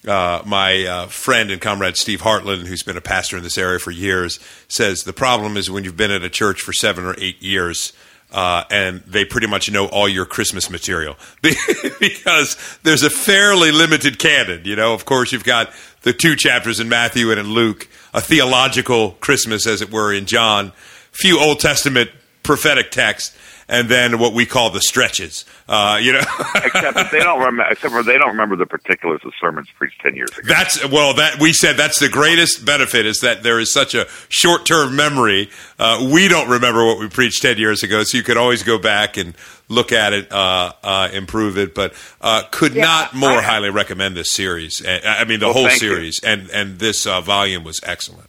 [0.07, 3.79] Uh, my uh, friend and comrade Steve Hartland, who's been a pastor in this area
[3.79, 7.15] for years, says the problem is when you've been at a church for seven or
[7.17, 7.91] eight years,
[8.31, 14.19] uh, and they pretty much know all your Christmas material because there's a fairly limited
[14.19, 14.61] canon.
[14.63, 18.21] You know, of course, you've got the two chapters in Matthew and in Luke, a
[18.21, 20.71] theological Christmas, as it were, in John,
[21.11, 22.09] few Old Testament
[22.43, 23.35] prophetic texts,
[23.69, 25.45] and then what we call the stretches.
[25.67, 26.19] Uh, you know,
[26.55, 27.63] Except that they don't remember.
[27.71, 30.41] Except for they don't remember the particulars of sermons preached ten years ago.
[30.47, 31.13] That's well.
[31.13, 34.95] That we said that's the greatest benefit is that there is such a short term
[34.95, 35.49] memory.
[35.77, 38.77] Uh, we don't remember what we preached ten years ago, so you could always go
[38.79, 39.35] back and
[39.71, 41.75] look at it, uh, uh, improve it.
[41.75, 44.83] But uh, could Yeah, not more I- highly recommend this series.
[44.83, 45.89] Uh, I mean, the Well, whole thank you.
[45.89, 48.25] series, and and this uh, volume was excellent.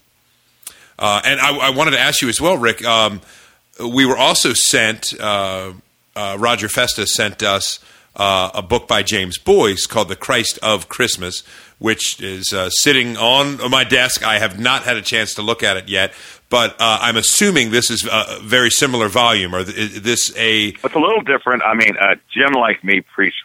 [0.99, 2.85] Uh, and I, I wanted to ask you as well, Rick.
[2.85, 3.23] Um,
[3.89, 5.15] we were also sent.
[5.19, 5.73] Uh,
[6.17, 7.79] uh, Roger Festa sent us
[8.17, 11.43] uh, a book by James Boice called "The Christ of Christmas,"
[11.79, 14.27] which is uh, sitting on my desk.
[14.27, 16.13] I have not had a chance to look at it yet,
[16.49, 19.55] but uh, I'm assuming this is a very similar volume.
[19.55, 20.69] Or is this a?
[20.69, 21.63] It's a little different.
[21.63, 23.43] I mean, uh, Jim, like me, preached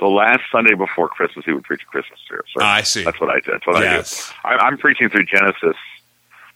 [0.00, 1.44] the last Sunday before Christmas.
[1.44, 2.50] He would preach a Christmas service.
[2.58, 3.04] I see.
[3.04, 3.52] That's what I did.
[3.54, 4.32] That's what Yes.
[4.44, 4.60] I do.
[4.60, 5.76] I, I'm preaching through Genesis,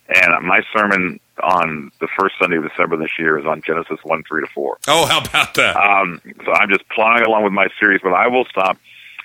[0.09, 4.23] and my sermon on the first Sunday of December this year is on Genesis one,
[4.27, 4.77] three to four.
[4.87, 5.75] Oh, how about that?
[5.75, 8.77] Um, so I'm just plowing along with my series, but I will stop.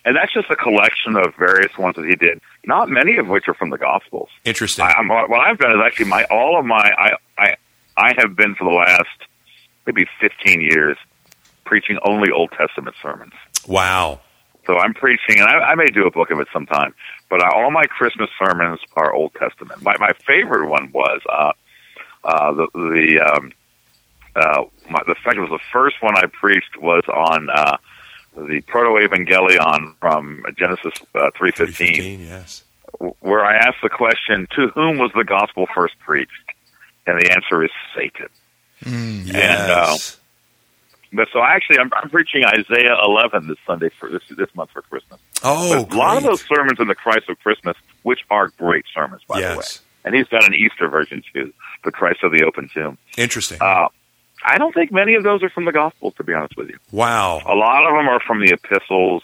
[0.05, 3.49] And that's just a collection of various ones that he did, not many of which
[3.49, 4.31] are from the Gospels.
[4.45, 4.85] Interesting.
[4.85, 7.57] I, I'm, what I've done is actually my all of my I I
[7.97, 9.29] I have been for the last
[9.87, 10.97] maybe 15 years
[11.65, 13.35] preaching only Old Testament sermons.
[13.67, 14.21] wow.
[14.67, 16.95] So I'm preaching, and I, I may do a book of it sometime.
[17.31, 19.83] But I, all my Christmas sermons are Old Testament.
[19.83, 21.53] My my favorite one was uh,
[22.25, 23.53] Uh, the the um,
[24.37, 27.77] uh, my, the fact was the first one I preached was on uh,
[28.37, 32.65] the Proto Evangelion from Genesis uh, three fifteen, Yes.
[33.21, 36.33] where I asked the question, "To whom was the gospel first preached?"
[37.07, 38.29] And the answer is Satan.
[39.27, 40.19] Yes.
[41.11, 44.83] But so actually, I'm, I'm preaching Isaiah 11 this Sunday for this this month for
[44.83, 45.19] Christmas.
[45.43, 49.23] oh, a lot of those sermons in the Christ of Christmas, which are great sermons,
[49.27, 49.55] by the way.
[49.55, 49.81] Yes.
[50.05, 51.53] And he's got an Easter version too,
[51.85, 52.99] the Christ of the Open Tomb.
[53.17, 53.59] Interesting.
[53.61, 53.89] Uh,
[54.45, 56.79] I don't think many of those are from the Gospels, to be honest with you.
[56.93, 57.41] wow.
[57.47, 59.23] A lot of them are from the epistles,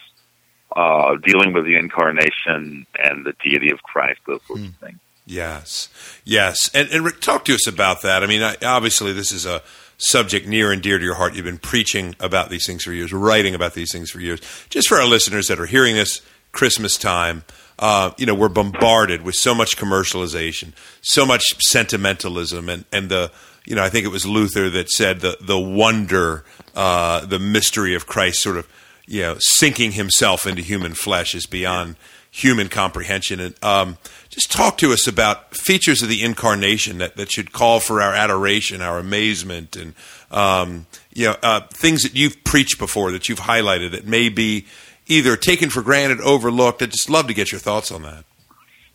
[0.74, 4.98] uh, dealing with the incarnation and the deity of Christ, those sorts of things.
[5.26, 5.88] Yes,
[6.24, 8.22] yes, and and Rick, talk to us about that.
[8.22, 9.62] I mean, I, obviously, this is a
[9.96, 11.34] subject near and dear to your heart.
[11.34, 14.40] You've been preaching about these things for years, writing about these things for years.
[14.68, 16.20] Just for our listeners that are hearing this
[16.52, 17.44] Christmas time,
[17.78, 23.32] uh, you know, we're bombarded with so much commercialization, so much sentimentalism, and and the
[23.64, 27.94] you know, I think it was Luther that said the the wonder, uh, the mystery
[27.94, 28.68] of Christ, sort of
[29.06, 31.96] you know, sinking himself into human flesh is beyond
[32.30, 33.38] human comprehension.
[33.38, 37.80] And um, just talk to us about features of the incarnation that, that should call
[37.80, 39.94] for our adoration, our amazement, and
[40.30, 44.66] um, you know uh, things that you've preached before that you've highlighted that may be
[45.06, 46.82] either taken for granted, overlooked.
[46.82, 48.24] I'd just love to get your thoughts on that.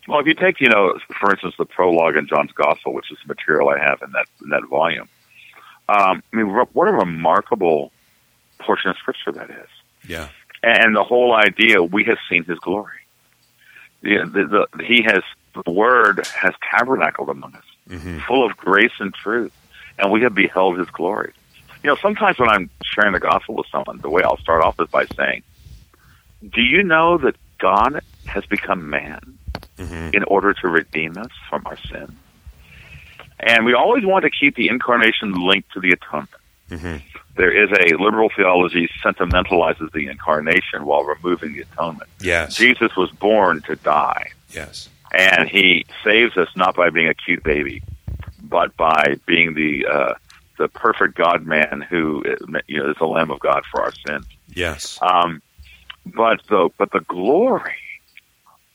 [0.08, 3.18] Well, if you take, you know, for instance, the prologue in John's Gospel, which is
[3.26, 5.08] the material I have in that in that volume.
[5.88, 7.92] Um, I mean, what a remarkable
[8.60, 9.68] portion of Scripture that is.
[10.08, 10.28] Yeah,
[10.62, 12.96] and the whole idea we have seen his glory.
[14.02, 15.22] The, the, the, he has
[15.64, 18.24] the word has tabernacled among us, Mhm.
[18.26, 19.52] full of grace and truth,
[19.98, 21.32] and we have beheld his glory.
[21.82, 24.80] You know, sometimes when I'm sharing the gospel with someone, the way I'll start off
[24.80, 25.42] is by saying,
[26.48, 29.20] "Do you know that God has become man
[29.78, 30.14] Mhm.
[30.14, 32.16] in order to redeem us from our sin?"
[33.40, 36.30] And we always want to keep the incarnation linked to the atonement
[36.70, 37.02] Mhm.
[37.36, 42.08] there is a liberal theology sentimentalizes the incarnation while removing the atonement.
[42.20, 47.14] yes, Jesus was born to die, yes, and he saves us not by being a
[47.14, 47.82] cute baby,
[48.42, 50.14] but by being the uh,
[50.58, 52.22] the perfect God man who
[52.68, 54.26] you know is the Lamb of God for our sins.
[54.54, 55.40] yes, Um,
[56.06, 57.76] but the but the glory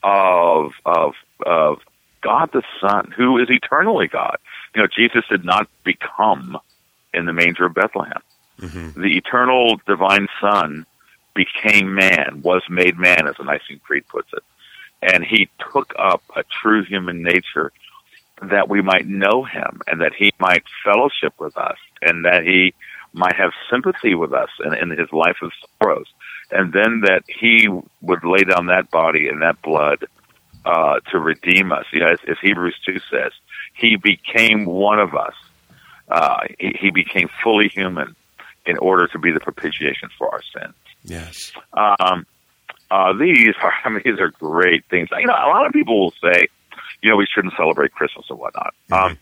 [0.02, 1.78] of of of
[2.22, 4.38] God the Son, who is eternally God.
[4.74, 6.58] You know, Jesus did not become
[7.14, 8.20] in the manger of Bethlehem.
[8.60, 8.94] Mhm.
[8.94, 10.86] The eternal divine Son
[11.34, 14.42] became man, was made man, as the Nicene Creed puts it,
[15.02, 17.72] and he took up a true human nature
[18.42, 22.74] that we might know him and that he might fellowship with us and that he
[23.12, 26.06] might have sympathy with us in, in his life of sorrows
[26.50, 27.68] and then that he
[28.00, 30.06] would lay down that body and that blood
[30.64, 31.84] uh, to redeem us.
[31.92, 33.32] You know, as, as Hebrews two says,
[33.74, 35.34] he became one of us.
[36.08, 38.14] Uh, he, he became fully human
[38.64, 40.74] in order to be the propitiation for our sins.
[41.04, 42.26] yes, Um,
[42.90, 45.08] uh, these are, I mean, these are great things.
[45.16, 46.48] You know, a lot of people will say,
[47.02, 48.74] you know, we shouldn't celebrate Christmas and whatnot.
[48.90, 49.18] Um,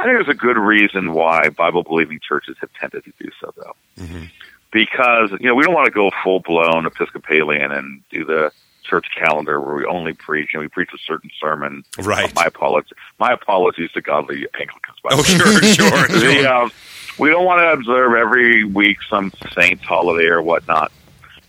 [0.00, 3.52] I think there's a good reason why Bible believing churches have tended to do so,
[3.56, 4.30] though Mhm.
[4.72, 8.50] Because you know we don't want to go full blown Episcopalian and do the
[8.84, 11.84] church calendar where we only preach and we preach a certain sermon.
[11.98, 12.34] Right.
[12.34, 12.92] My apologies.
[13.18, 14.96] My apologies to godly Anglicans.
[15.02, 15.22] By Oh, way.
[15.24, 16.70] sure, sure, The, um,
[17.18, 20.90] we don't want to observe every week some saint's holiday or whatnot,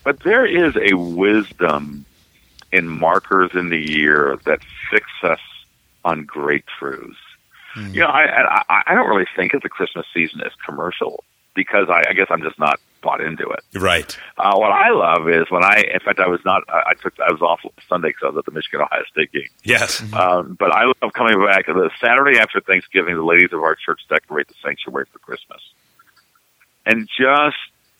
[0.03, 2.05] but there is a wisdom
[2.71, 4.59] in markers in the year that
[4.91, 5.39] fix us
[6.03, 7.17] on great truths.
[7.75, 11.23] You know, I, I I don't really think of the Christmas season as commercial
[11.63, 13.61] because I, I guess I'm just not bought into it.
[13.79, 16.93] right, Uh, what I love is when I, in fact, I was not, I, I
[17.01, 19.47] took, I was off Sunday because I was at the Michigan Ohio State game.
[19.63, 21.65] yes, Um, but I love coming back.
[21.67, 25.61] The Saturday after Thanksgiving, the ladies of our church decorate the sanctuary for Christmas.
[26.85, 27.57] And just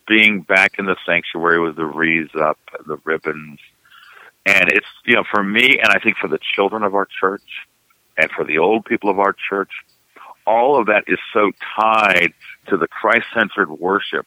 [0.08, 3.58] being back in the sanctuary with the wreaths up, the ribbons,
[4.46, 7.44] and it's, you know, for me, and I think for the children of our church,
[8.16, 9.70] and for the old people of our church,
[10.46, 11.50] all of that is so
[11.80, 12.32] tied
[12.68, 14.26] to the Christ centered worship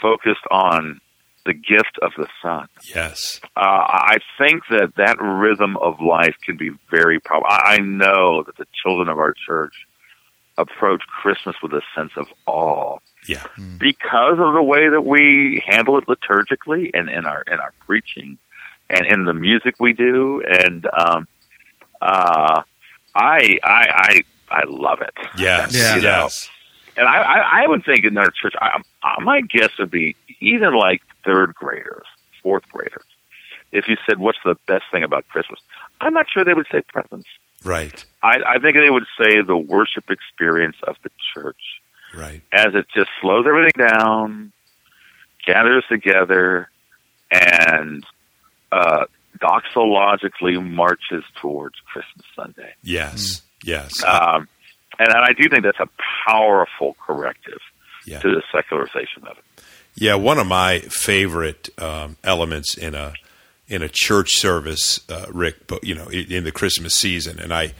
[0.00, 1.00] focused on
[1.44, 2.68] the gift of the Son.
[2.94, 7.48] yes, Uh, I think that that rhythm of life can be very powerful.
[7.50, 9.74] I I know that the children of our church
[10.58, 13.44] approach Christmas with a sense of awe yeah,
[13.78, 18.38] because of the way that we handle it liturgically and in our in our preaching
[18.90, 20.42] and in the music we do.
[20.46, 21.26] And um,
[22.00, 22.62] uh,
[23.14, 25.14] I I I I love it.
[25.38, 25.96] yes, Yeah.
[25.96, 26.50] You know, yes,
[26.96, 30.14] and I, I, I would think in our church, I, I, my guess would be
[30.40, 32.04] even like third graders,
[32.42, 33.04] fourth graders.
[33.72, 35.60] If you said, "What's the best thing about Christmas?"
[36.02, 37.28] I'm not sure they would say presents.
[37.64, 38.04] Right.
[38.22, 41.60] I, I think they would say the worship experience of the church
[42.14, 42.42] Right.
[42.52, 44.52] as it just slows everything down,
[45.46, 46.68] gathers together,
[47.30, 48.04] and
[48.72, 49.04] uh,
[49.38, 52.74] doxologically marches towards Christmas Sunday.
[52.82, 53.42] Yes.
[53.64, 54.02] Yes.
[54.04, 54.48] Um,
[54.98, 55.88] and, and I do think that's a
[56.26, 57.60] powerful corrective
[58.06, 58.20] Yeah.
[58.20, 59.64] to the secularization of it.
[59.94, 63.12] Yeah, one of my favorite um, elements in a
[63.68, 67.52] in a church service, uh, Rick, but you know, in in the Christmas season, and
[67.52, 67.74] I,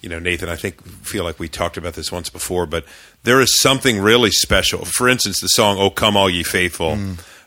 [0.00, 2.84] you know, Nathan, I think feel like we talked about this once before, but
[3.22, 4.84] there is something really special.
[4.84, 6.98] For instance, the song "Oh Come All Ye Faithful."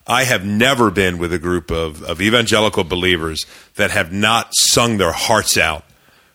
[0.08, 3.44] I have never been with a group of, of evangelical believers
[3.76, 5.84] that have not sung their hearts out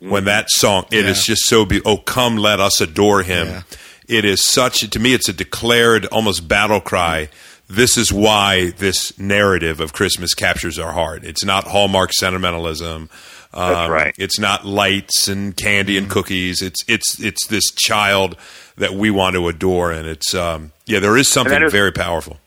[0.00, 0.86] when that song.
[0.90, 1.34] It is Yeah.
[1.34, 1.80] just so be.
[1.84, 3.46] Oh, come, let us adore Him.
[3.46, 3.62] Yeah.
[4.08, 5.12] It is such to me.
[5.14, 7.28] It's a declared, almost battle cry.
[7.68, 11.22] This is why this narrative of Christmas captures our heart.
[11.22, 13.08] It's not Hallmark sentimentalism.
[13.52, 14.14] Um, That's right.
[14.18, 16.62] It's not lights and candy and cookies.
[16.62, 18.36] It's it's it's this child
[18.76, 20.98] that we want to adore, and it's um, yeah.
[21.00, 22.38] There is something is- very powerful.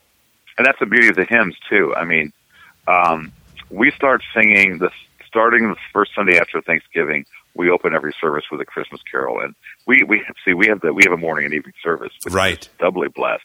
[0.57, 1.93] and that's the beauty of the hymns too.
[1.95, 2.31] I mean,
[2.87, 3.31] um,
[3.69, 4.91] we start singing the
[5.27, 7.25] starting the first Sunday after Thanksgiving.
[7.55, 9.53] We open every service with a Christmas carol, and
[9.87, 12.67] we we see we have the we have a morning and evening service, Right.
[12.79, 13.43] doubly blessed.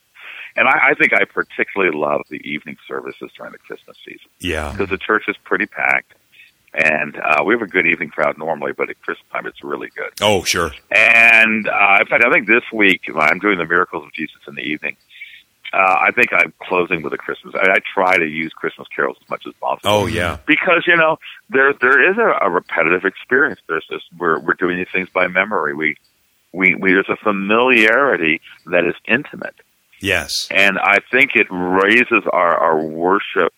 [0.57, 4.73] And I, I think I particularly love the evening services during the Christmas season Yeah,
[4.73, 6.15] because the church is pretty packed,
[6.75, 9.89] and uh, we have a good evening crowd normally, but at Christmas time it's really
[9.95, 10.13] good.
[10.21, 10.73] Oh, sure.
[10.91, 14.55] And uh, in fact, I think this week I'm doing the miracles of Jesus in
[14.55, 14.97] the evening.
[15.73, 17.55] Uh, I think I'm closing with a Christmas.
[17.55, 19.91] I, I try to use Christmas carols as much as possible.
[19.91, 20.39] Oh, yeah.
[20.47, 21.19] because you know
[21.51, 23.61] there there is a, a repetitive experience.
[23.69, 25.75] There's this we're we're doing these things by memory.
[25.75, 25.97] We
[26.53, 29.55] we we there's a familiarity that is intimate,
[30.01, 30.33] Yes.
[30.51, 33.53] and I think it raises our our worship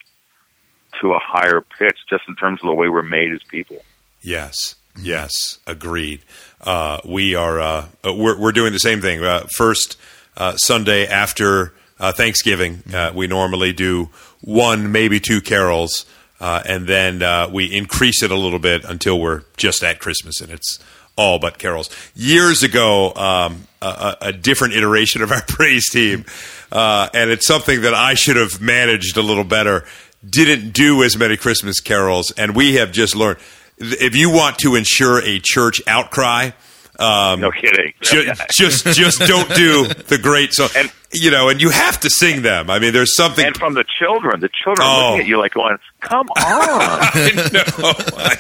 [1.01, 3.77] to a higher pitch, just in terms of the way we're made as people.
[4.20, 5.31] Yes, yes,
[5.66, 6.23] agreed.
[6.61, 9.23] Uh, we are uh, we're we're doing the same thing.
[9.23, 9.96] Uh, first
[10.37, 14.08] uh, Sunday after uh, Thanksgiving, uh, we normally do
[14.40, 16.06] one, maybe two carols,
[16.40, 20.40] uh, and then uh, we increase it a little bit until we're just at Christmas,
[20.40, 20.78] and it's
[21.16, 21.90] all but carols.
[22.14, 26.24] Years ago, um, a, a a different iteration of our praise team,
[26.72, 29.84] uh, and it's something that I should have managed a little better.
[30.28, 33.38] Didn't do as many Christmas carols, and we have just learned.
[33.78, 36.50] If you want to ensure a church outcry,
[36.98, 37.92] um, No kidding.
[38.02, 40.68] ju- just just don't do the great song.
[40.76, 42.70] And- you know, and you have to sing them.
[42.70, 43.44] I mean, there's something.
[43.46, 45.11] and from the children, the children Oh.
[45.11, 47.92] looking at you like going, "Come on." I know.
[48.18, 48.37] I-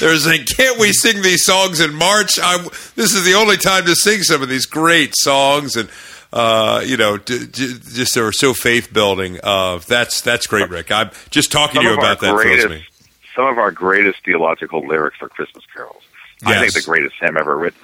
[0.00, 2.64] They're saying, "Can't we sing these songs in March?" I'm,
[2.96, 5.88] this is the only time to sing some of these great songs, and
[6.32, 9.38] uh, you know, d- d- just they're so faith building.
[9.42, 10.90] Uh, that's that's great, Rick.
[10.92, 12.84] I'm just talking some to you about that greatest, me.
[13.34, 16.02] some of our greatest theological lyrics are Christmas carols.
[16.44, 17.80] I think the greatest hymn ever written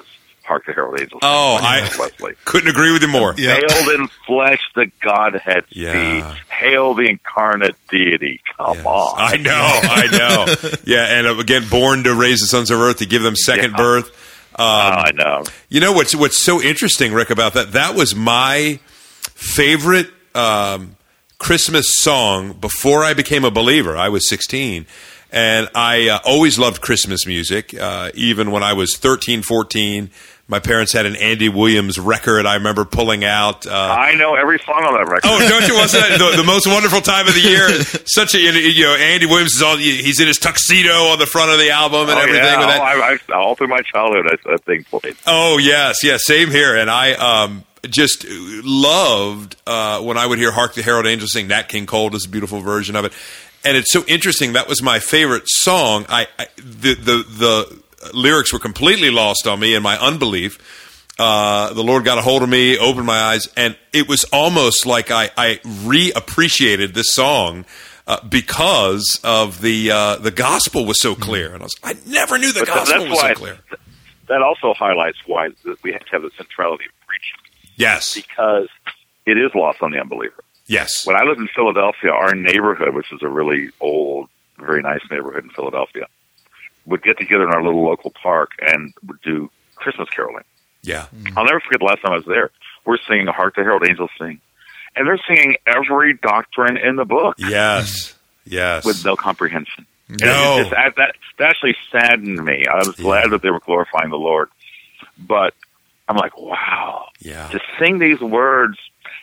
[0.48, 2.34] is "Hark the Herald Angels." Oh, by I- Wesley.
[2.44, 3.34] Couldn't agree with you more.
[3.38, 3.54] Yeah.
[3.56, 6.32] Hail in flesh the Godhead Yeah.
[6.34, 6.40] see.
[6.50, 8.40] Hail the incarnate deity.
[8.56, 8.86] Come Yes.
[8.86, 9.14] on.
[9.18, 10.72] I know, I know.
[10.84, 13.72] Yeah, and uh, again, born to raise the sons of earth, to give them second
[13.72, 13.76] Yeah.
[13.76, 14.10] birth.
[14.58, 15.44] Oh, I know.
[15.68, 17.72] You know what's what's so interesting, Rick, about that?
[17.72, 18.80] That was my
[19.34, 20.96] favorite um,
[21.38, 23.96] Christmas song before I became a believer.
[23.96, 24.86] I was 16.
[25.30, 30.10] And I uh, always loved Christmas music, uh, even when I was 13, 14.
[30.50, 33.66] My parents had an Andy Williams record I remember pulling out.
[33.66, 35.28] Uh, I know every song on that record.
[35.28, 35.74] Oh, don't you?
[35.74, 36.16] That?
[36.18, 37.68] The, the most wonderful time of the year.
[38.06, 41.50] Such a you know, Andy Williams is all he's in his tuxedo on the front
[41.50, 42.42] of the album and Oh, everything.
[42.44, 42.58] yeah.
[42.60, 42.80] with that.
[42.80, 45.16] Oh, I, I, all through my childhood, I, that thing played.
[45.26, 46.74] Oh yes, yes, same here.
[46.76, 51.48] And I um, just loved uh, when I would hear "Hark the Herald Angels Sing."
[51.48, 53.12] Nat King Cole does a beautiful version of it,
[53.64, 54.54] and it's so interesting.
[54.54, 56.06] That was my favorite song.
[56.08, 57.82] I, I the the the
[58.14, 60.58] lyrics were completely lost on me in my unbelief.
[61.18, 64.86] Uh, the Lord got a hold of me, opened my eyes, and it was almost
[64.86, 67.64] like I, I reappreciated this song.
[68.06, 72.38] Uh, because of the uh, the gospel was so clear, and I was I never
[72.38, 73.58] knew the But gospel was so clear.
[74.28, 75.50] that also highlights why
[75.82, 77.36] we have to have the centrality of preaching
[77.76, 78.68] Yes, because
[79.26, 80.42] it is lost on the unbeliever.
[80.66, 85.02] yes, When I lived in Philadelphia, our neighborhood, which is a really old, very nice
[85.10, 86.06] neighborhood in Philadelphia,
[86.88, 90.44] would get together in our little local park and would do Christmas caroling.
[90.82, 91.06] yeah.
[91.36, 92.50] I'll never forget the last time I was there.
[92.84, 94.40] We're singing "Hark the Herald Angels Sing,"
[94.96, 98.14] and they're singing every doctrine in the book Yes.
[98.44, 98.84] Yes.
[98.84, 99.86] with no comprehension.
[100.08, 100.16] No.
[100.56, 102.64] it just, that, that that actually saddened me.
[102.66, 104.48] I was glad that they were glorifying the Lord,
[105.18, 105.52] but
[106.08, 107.48] I'm like, wow, yeah.
[107.48, 108.78] to sing these words,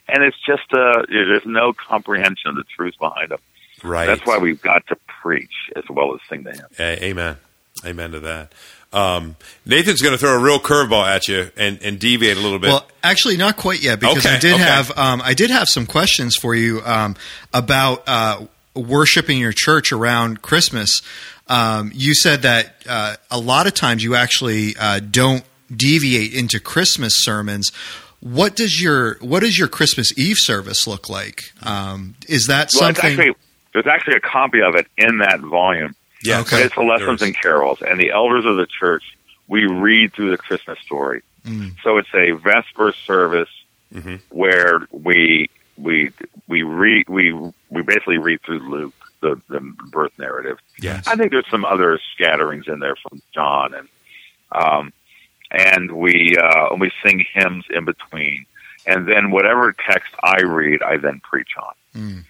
[0.08, 3.40] and it's just uh, there's no comprehension of the truth behind them.
[3.84, 4.06] Right.
[4.06, 6.66] That's why we've got to preach as well as sing to Him.
[6.78, 7.38] A- amen.
[7.84, 8.54] Amen to that.
[8.94, 12.60] Um, Nathan's going to throw a real curveball at you and, and deviate a little
[12.60, 12.70] bit.
[12.70, 14.64] Well, actually, not quite yet because Okay, I did okay.
[14.64, 17.16] have um, I did have some questions for you um,
[17.54, 21.02] about uh, worshiping your church around Christmas.
[21.48, 25.44] Um, you said that uh, a lot of times you actually uh, don't
[25.76, 27.72] deviate into Christmas sermons.
[28.22, 31.44] What does your what does your Christmas Eve service look like?
[31.62, 33.20] Um, is that Well, it's something?
[33.20, 33.36] actually,
[33.74, 35.96] there's actually a copy of it in that volume.
[36.26, 36.64] Yeah, okay.
[36.64, 39.04] It's the lessons and carols, and the elders of the church.
[39.48, 41.76] We read through the Christmas story, Mm.
[41.84, 43.50] so it's a Vesper service
[43.94, 44.20] Mhm.
[44.30, 46.12] where we we
[46.48, 47.32] we read we
[47.70, 49.60] we basically read through Luke, the the
[49.92, 50.58] birth narrative.
[50.80, 51.08] Yes.
[51.08, 53.88] I think there's some other scatterings in there from John, and
[54.52, 54.94] um,
[55.52, 58.46] and we uh, and we sing hymns in between,
[58.88, 61.74] and then whatever text I read, I then preach on.
[62.02, 62.24] Mm.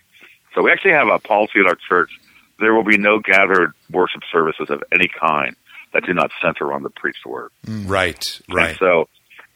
[0.53, 2.11] So we actually have a policy at our church:
[2.59, 5.55] there will be no gathered worship services of any kind
[5.93, 7.51] that do not center on the preached word.
[7.67, 8.77] Right, And right.
[8.79, 9.07] so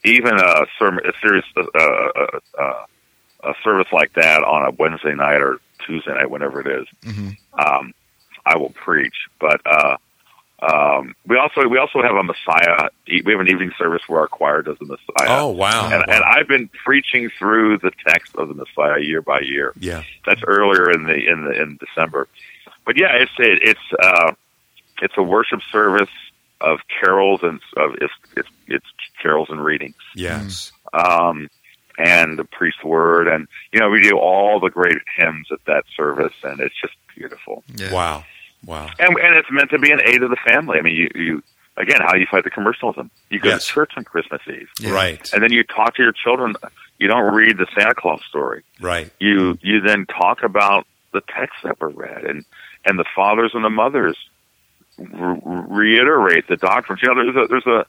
[0.04, 2.86] even a sermon, a serious, uh, uh, uh,
[3.43, 7.38] a service like that on a Wednesday night or Tuesday night, whenever it is, Mhm.
[7.58, 7.93] um,
[8.45, 9.16] I will preach.
[9.39, 9.97] But uh,
[10.62, 12.89] um, we also we also have a Messiah.
[13.08, 15.41] We have an evening service where our choir does the Messiah.
[15.43, 15.86] Oh, wow.
[15.89, 16.14] And, Wow.
[16.16, 19.72] and I've been preaching through the text of the Messiah year by year.
[19.80, 20.04] yeah.
[20.26, 22.28] That's earlier in the in the in December.
[22.86, 24.34] But yeah, it's it, it's uh,
[25.02, 26.10] it's a worship service
[26.62, 28.86] of carols and of it's it's, it's
[29.22, 30.72] carols and readings Yes.
[30.94, 31.50] um,
[31.98, 35.84] and the priest's word, and you know we do all the great hymns at that
[35.96, 37.64] service, and it's just beautiful.
[37.76, 37.94] Yeah.
[37.94, 38.24] Wow.
[38.66, 38.90] Wow.
[39.00, 40.78] And and it's meant to be an aid of the family.
[40.80, 41.44] I mean, you you
[41.78, 43.10] again, how do you fight the commercialism?
[43.30, 43.68] You go Yes.
[43.68, 44.92] to church on Christmas Eve, Yeah.
[44.92, 45.30] Right.
[45.34, 46.56] and then you talk to your children.
[46.98, 48.64] You don't read the Santa Claus story.
[48.82, 49.12] Right.
[49.20, 52.44] You you then talk about the texts that were read, and
[52.86, 54.18] and the fathers and the mothers
[54.98, 57.02] re- reiterate the doctrines.
[57.02, 57.86] You know, there's a there's a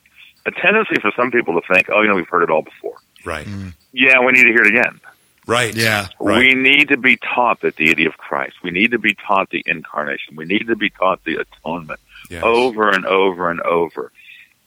[0.47, 2.97] a tendency for some people to think, oh, you know, we've heard it all before.
[3.25, 3.47] Right.
[3.93, 5.01] Yeah, we need to hear it again.
[5.47, 5.75] Right.
[5.77, 6.09] Yeah.
[6.19, 6.39] Right.
[6.39, 8.55] We need to be taught the deity of Christ.
[8.63, 10.37] We need to be taught the incarnation.
[10.37, 12.43] We need to be taught the atonement Yes.
[12.45, 14.13] over and over and over.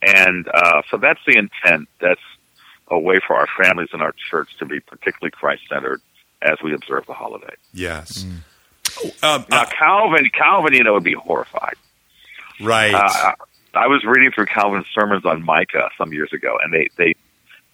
[0.02, 1.88] And uh, so that's the intent.
[2.00, 2.20] That's
[2.88, 6.00] a way for our families and our church to be particularly Christ centered
[6.42, 7.54] as we observe the holiday.
[7.72, 8.26] Yes.
[9.22, 11.74] Um, Now, uh, Calvin, Calvin, you know, would be horrified.
[12.60, 12.94] right.
[12.94, 13.32] Uh,
[13.74, 17.14] I was reading through Calvin's sermons on Micah some years ago, and they they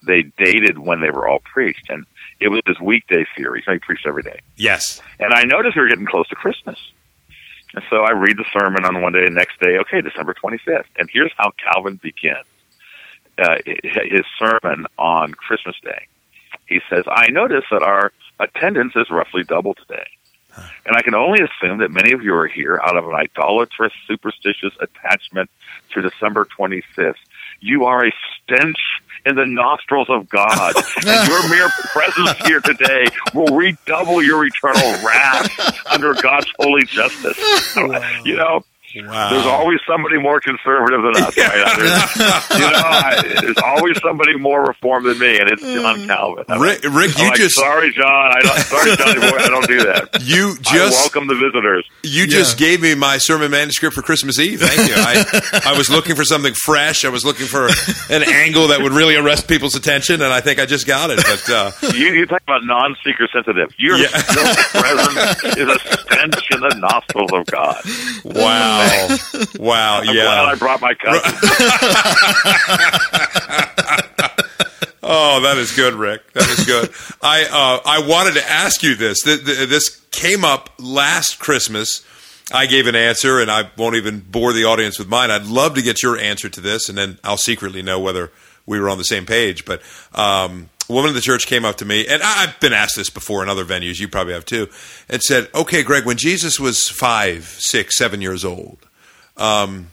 [0.07, 2.07] they dated when they were all preached, and
[2.41, 3.65] it was his weekday series.
[3.67, 4.41] He preached every day.
[4.57, 5.03] yes.
[5.19, 6.79] And I noticed we were getting close to Christmas.
[7.75, 10.87] And so I read the sermon on one day, the next day, okay, December 25th.
[10.97, 12.47] And here's how Calvin begins
[13.39, 16.07] uh, his sermon on Christmas Day.
[16.67, 18.11] He says, I notice that our
[18.41, 20.07] attendance is roughly double today.
[20.87, 23.93] And I can only assume that many of you are here out of an idolatrous,
[24.07, 25.51] superstitious attachment
[25.93, 27.15] to December 25th.
[27.61, 28.79] You are a stench
[29.27, 30.75] in the nostrils of God,
[31.07, 37.39] and your mere presence here today will redouble your eternal wrath under God's holy justice.
[38.25, 38.65] You know,
[38.95, 39.31] Wow.
[39.31, 41.77] there's always somebody more conservative than us, right?
[41.79, 46.45] There's, you know, I, there's always somebody more reformed than me, and it's John Calvin.
[46.49, 48.07] I'm Rick, Rick, I'm you like, just sorry, John.
[48.07, 49.37] I don't, sorry, Johnny boy.
[49.39, 50.23] I don't do that.
[50.23, 51.89] you I just welcome the visitors.
[52.03, 54.61] you just gave me my sermon manuscript for Christmas Eve.
[54.61, 54.95] Thank you.
[54.97, 57.05] I, I was looking for something fresh.
[57.05, 57.67] I was looking for
[58.11, 61.19] an angle that would really arrest people's attention, and I think I just got it.
[61.19, 63.73] But uh, You, you talk about non-seeker sensitive.
[63.79, 64.09] Your Yeah.
[64.11, 67.81] presence is a stench in the nostrils of God.
[68.25, 68.80] wow,
[69.59, 70.43] wow, I'm glad yeah.
[70.45, 71.33] I brought my cousin.
[75.03, 76.31] Oh, that is good, Rick.
[76.35, 76.91] That is good.
[77.23, 79.23] I uh, I wanted to ask you this.
[79.23, 82.05] Th- th- This came up last Christmas.
[82.53, 85.31] I gave an answer, and I won't even bore the audience with mine.
[85.31, 88.31] I'd love to get your answer to this, and then I'll secretly know whether
[88.67, 89.65] we were on the same page.
[89.65, 89.81] But
[90.15, 93.11] um, a woman in the church came up to me, and I've been asked this
[93.11, 94.01] before in other venues.
[94.01, 94.69] You probably have too,
[95.09, 98.79] and said, "Okay, Greg, when Jesus was five, six, seven years old,
[99.37, 99.89] um,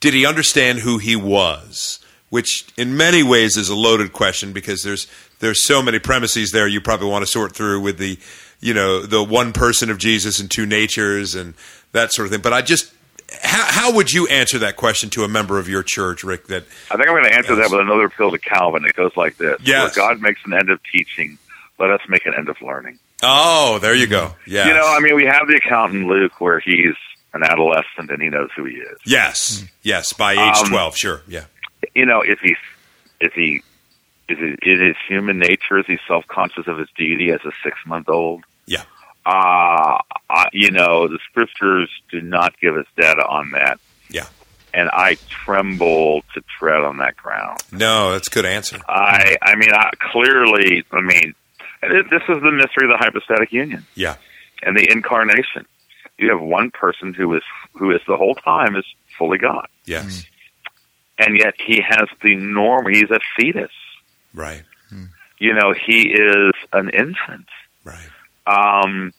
[0.00, 4.82] did he understand who he was?" Which, in many ways, is a loaded question because
[4.82, 5.06] there's
[5.38, 8.18] there's so many premises there you probably want to sort through with the
[8.60, 11.54] you know the one person of Jesus and two natures and
[11.92, 12.42] that sort of thing.
[12.42, 12.92] But I just
[13.42, 16.46] how, how would you answer that question to a member of your church, Rick?
[16.48, 18.84] That I think I'm going to answer that with another appeal to Calvin.
[18.84, 19.96] It goes like this: Yes.
[19.96, 21.38] Where God makes an end of teaching,
[21.78, 22.98] let us make an end of learning.
[23.22, 24.34] oh, there you go.
[24.46, 26.94] Yeah, You know, I mean, we have the account in Luke where he's
[27.34, 28.98] an adolescent and he knows who he is.
[29.04, 31.44] yes, yes, by age Um, twelve, sure, yeah,
[31.94, 32.56] You know, if he's
[33.20, 33.62] if he
[34.28, 37.52] is it is his human nature is he self conscious of his deity as a
[37.62, 38.44] six month old?
[38.66, 38.82] Yeah.
[39.26, 39.98] Uh,
[40.52, 43.80] you know, the scriptures do not give us data on that.
[44.08, 44.26] Yeah.
[44.72, 47.58] and I tremble to tread on that ground.
[47.72, 48.78] No, that's a good answer.
[48.88, 51.34] I, I mean, I, clearly, I mean,
[51.82, 54.16] this is the mystery of the hypostatic union Yeah.
[54.62, 55.66] and the incarnation.
[56.18, 57.42] You have one person who is
[57.74, 58.84] who is the whole time is
[59.18, 60.24] fully God, Yes.
[61.18, 62.86] and yet he has the norm.
[62.92, 63.70] He's a fetus.
[64.32, 64.62] Right.
[65.38, 67.46] You know, he is an infant.
[67.84, 68.08] Right.
[68.46, 69.12] Um,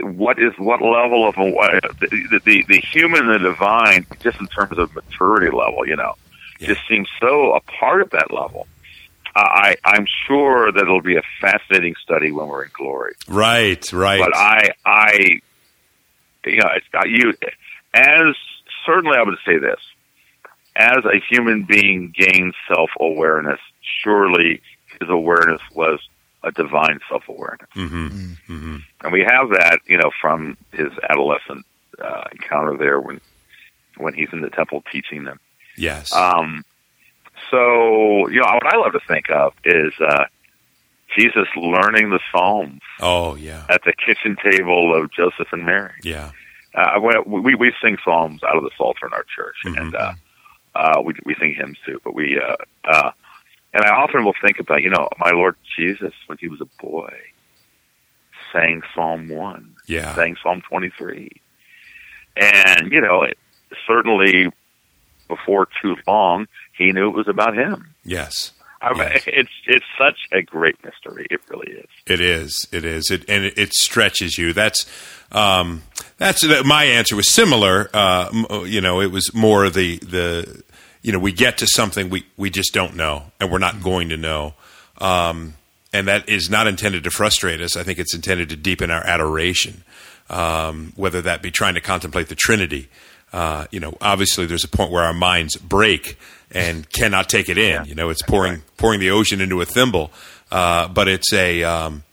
[0.00, 4.78] what is what level of the, the the human and the divine, just in terms
[4.78, 6.14] of maturity level, you know,
[6.58, 6.68] Yeah.
[6.68, 8.66] just seems so a part of that level.
[9.34, 13.14] I I'm sure that it'll be a fascinating study when we're in glory.
[13.28, 13.90] Right.
[13.92, 14.20] Right.
[14.20, 15.40] But I I
[16.46, 17.34] you know it's got you
[17.94, 18.34] as
[18.86, 19.80] certainly I would say this
[20.76, 23.60] as a human being gains self awareness.
[24.02, 24.60] Surely
[25.00, 26.00] his awareness was
[26.44, 31.64] a divine self awareness hmm hmm and we have that, you know, from his adolescent
[32.02, 33.20] uh, encounter there when
[33.96, 35.38] when he's in the temple teaching them.
[35.76, 36.12] Yes.
[36.12, 36.64] Um,
[37.50, 40.24] so, you know, what I love to think of is uh,
[41.16, 43.66] Jesus learning the Psalms oh, yeah.
[43.68, 45.92] at the kitchen table of Joseph and Mary.
[46.02, 46.30] Yeah.
[46.74, 49.78] Uh, we we sing psalms out of the Psalter in our church, Mhm.
[49.78, 50.12] and uh,
[50.74, 52.00] uh, we we sing hymns too.
[52.02, 53.10] But we uh, uh,
[53.74, 56.68] and I often will think about, you know, my Lord Jesus when he was a
[56.82, 57.12] boy
[58.52, 60.14] sang Psalm one Yeah.
[60.14, 61.30] sang Psalm 23.
[62.36, 63.38] And, you know, it,
[63.86, 64.50] certainly
[65.28, 66.46] before too long,
[66.76, 67.94] he knew it was about him.
[68.04, 68.52] Yes.
[68.80, 69.22] I mean, Yes.
[69.26, 71.26] it's it's such a great mystery.
[71.30, 71.86] It really is.
[72.06, 72.66] It is.
[72.72, 73.10] It is.
[73.10, 74.52] It and it, stretches you.
[74.52, 74.86] That's
[75.30, 75.82] um,
[76.18, 77.88] that's my answer was similar.
[77.94, 80.62] Uh, you know, it was more of the the
[81.02, 84.08] you know we get to something we we just don't know and we're not going
[84.08, 84.54] to know.
[84.98, 85.54] Um,
[85.92, 87.76] and that is not intended to frustrate us.
[87.76, 89.84] I think it's intended to deepen our adoration,
[90.30, 92.88] um, whether that be trying to contemplate the Trinity.
[93.32, 96.18] Uh, you know, obviously, there's a point where our minds break
[96.50, 97.72] and cannot take it in.
[97.72, 97.84] Yeah.
[97.84, 100.10] You know, it's pouring pouring the ocean into a thimble,
[100.50, 102.04] uh, but it's a um,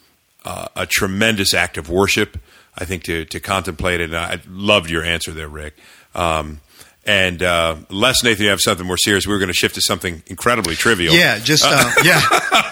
[0.43, 2.37] uh, a tremendous act of worship.
[2.77, 4.11] I think to to contemplate it.
[4.11, 5.75] And I loved your answer there, Rick.
[6.15, 6.61] Um,
[7.06, 9.26] and uh, Les Nathan, you have something more serious.
[9.26, 11.14] We are going to shift to something incredibly trivial.
[11.14, 12.22] Yeah, just uh, yeah.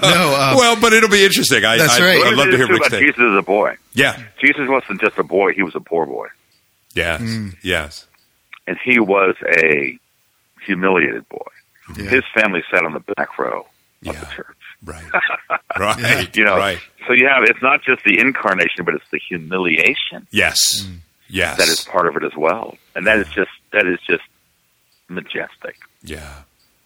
[0.01, 1.63] No, uh, Well, but it'll be interesting.
[1.65, 2.23] I, That's I, right.
[2.25, 3.07] I'd love to hear Rick's about take.
[3.07, 3.75] Jesus as a boy.
[3.93, 4.21] Yeah.
[4.39, 6.27] Jesus wasn't just a boy; he was a poor boy,
[6.93, 7.21] Yes.
[7.21, 7.55] Mm.
[7.63, 8.05] Yes.
[8.67, 9.97] and he was a
[10.65, 11.37] humiliated boy.
[11.97, 12.09] Yeah.
[12.09, 13.67] His family sat on the back row of
[14.01, 14.19] Yeah.
[14.19, 14.47] the church.
[14.83, 15.03] Right.
[15.79, 16.35] Right.
[16.35, 16.79] You know, Right.
[17.07, 20.59] so you have it's not just the incarnation, but it's the humiliation Yes.
[21.29, 21.57] Yes.
[21.57, 24.23] that is part of it as well, and that is just that is just
[25.09, 25.75] majestic.
[26.03, 26.41] Yeah,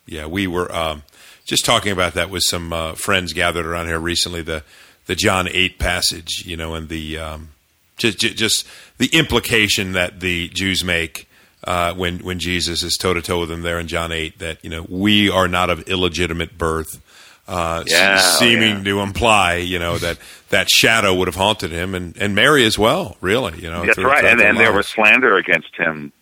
[0.06, 0.26] yeah.
[0.26, 1.04] We were um,
[1.46, 4.42] just talking about that with some uh, friends gathered around here recently.
[4.42, 4.64] The
[5.08, 7.50] the John eight passage, you know, and the um,
[7.98, 8.68] just just
[8.98, 11.28] the implication that the Jews make
[11.64, 14.64] uh, when when Jesus is toe to toe with them there in John eight that
[14.64, 17.02] you know we are not of illegitimate birth.
[17.48, 18.84] Uh, s- Yeah, oh, seeming yeah.
[18.84, 20.18] to imply, you know, that
[20.50, 23.18] that shadow would have haunted him and, and Mary as well.
[23.20, 26.14] Really, you know, That's through- right, and, and there was slander against him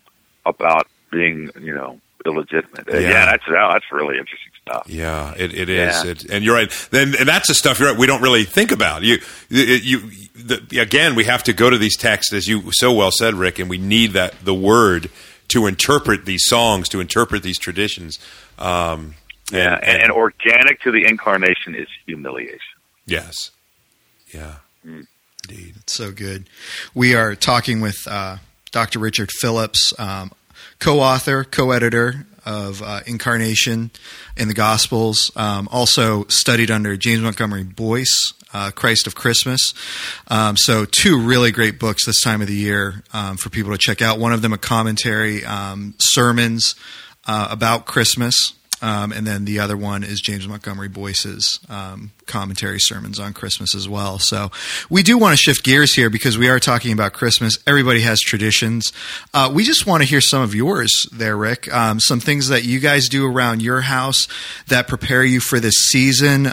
[0.46, 2.86] about being, you know, illegitimate.
[2.92, 3.00] Yeah.
[3.00, 4.84] Yeah, that's oh, that's really interesting stuff.
[4.88, 6.12] Yeah, it, it is, Yeah.
[6.12, 6.72] It, and you're right.
[6.92, 7.98] Then and that's the stuff you're right.
[7.98, 9.04] We don't really think about.
[9.04, 9.18] You,
[9.50, 10.00] you, you
[10.36, 13.60] the, again, we have to go to these texts as you so well said, Rick,
[13.60, 15.10] and we need that the word
[15.50, 18.20] to interpret these songs, to interpret these traditions.
[18.60, 19.16] Um,
[19.52, 22.60] Yeah, and, and organic to the incarnation is humiliation.
[23.06, 23.52] yes,
[24.34, 25.08] yeah, Mm.
[25.50, 25.74] indeed.
[25.78, 26.48] It's so good.
[26.94, 28.38] We are talking with uh,
[28.72, 29.00] Dr.
[29.00, 30.32] Richard Phillips, um,
[30.80, 33.92] co-author, co-editor of uh, Incarnation
[34.38, 35.32] in the Gospels.
[35.36, 39.74] Um, also studied under James Montgomery Boice, uh, Christ of Christmas.
[40.28, 43.78] Um, so two really great books this time of the year um, for people to
[43.78, 44.20] check out.
[44.20, 46.76] One of them a commentary, um, sermons
[47.28, 48.54] uh, about Christmas.
[48.82, 53.76] Um, and then the other one is James Montgomery Boice's um, commentary sermons on Christmas
[53.76, 54.20] as well.
[54.20, 54.52] So
[54.90, 57.58] we do want to shift gears here because we are talking about Christmas.
[57.68, 58.94] Everybody has traditions.
[59.34, 61.72] Uh, we just want to hear some of yours there, Rick.
[61.74, 64.28] Um, some things that you guys do around your house
[64.68, 66.52] that prepare you for this season.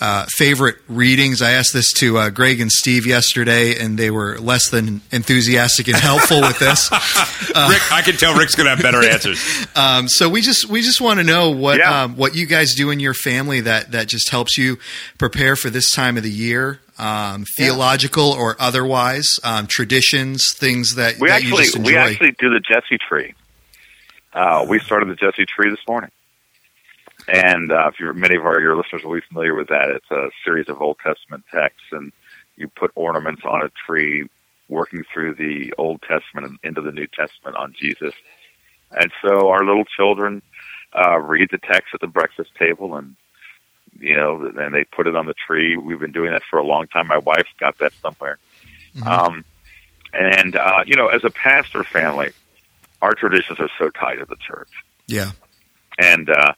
[0.00, 1.42] Uh, favorite readings.
[1.42, 5.88] I asked this to uh, Greg and Steve yesterday, and they were less than enthusiastic
[5.88, 6.90] and helpful with this.
[6.90, 9.66] Rick, I can tell Rick's going to have better answers.
[9.76, 12.04] Um, so we just we just want to know what Yeah.
[12.04, 14.78] um, what you guys do in your family that that just helps you
[15.18, 21.18] prepare for this time of the year, um, theological or otherwise, um, traditions, things that,
[21.20, 23.34] We that actually we actually do the Jesse tree.
[24.32, 26.10] Uh, we started the Jesse tree this morning,
[27.28, 29.90] and uh, if you're, many of our your listeners will be familiar with that.
[29.90, 32.12] It's a series of Old Testament texts, and
[32.56, 34.28] you put ornaments on a tree,
[34.68, 38.14] working through the Old Testament and into the New Testament on Jesus.
[38.92, 40.42] And so our little children
[40.94, 43.16] uh, read the text at the breakfast table, and
[43.98, 45.76] you know, and they put it on the tree.
[45.76, 47.06] We've been doing that for a long time.
[47.08, 48.38] My wife's got that somewhere.
[48.96, 49.08] Mm-hmm.
[49.08, 49.44] Um,
[50.12, 52.30] and uh, you know, as a pastor family,
[53.02, 54.70] our traditions are so tied to the church,
[55.06, 55.30] Yeah.
[55.98, 56.52] and uh,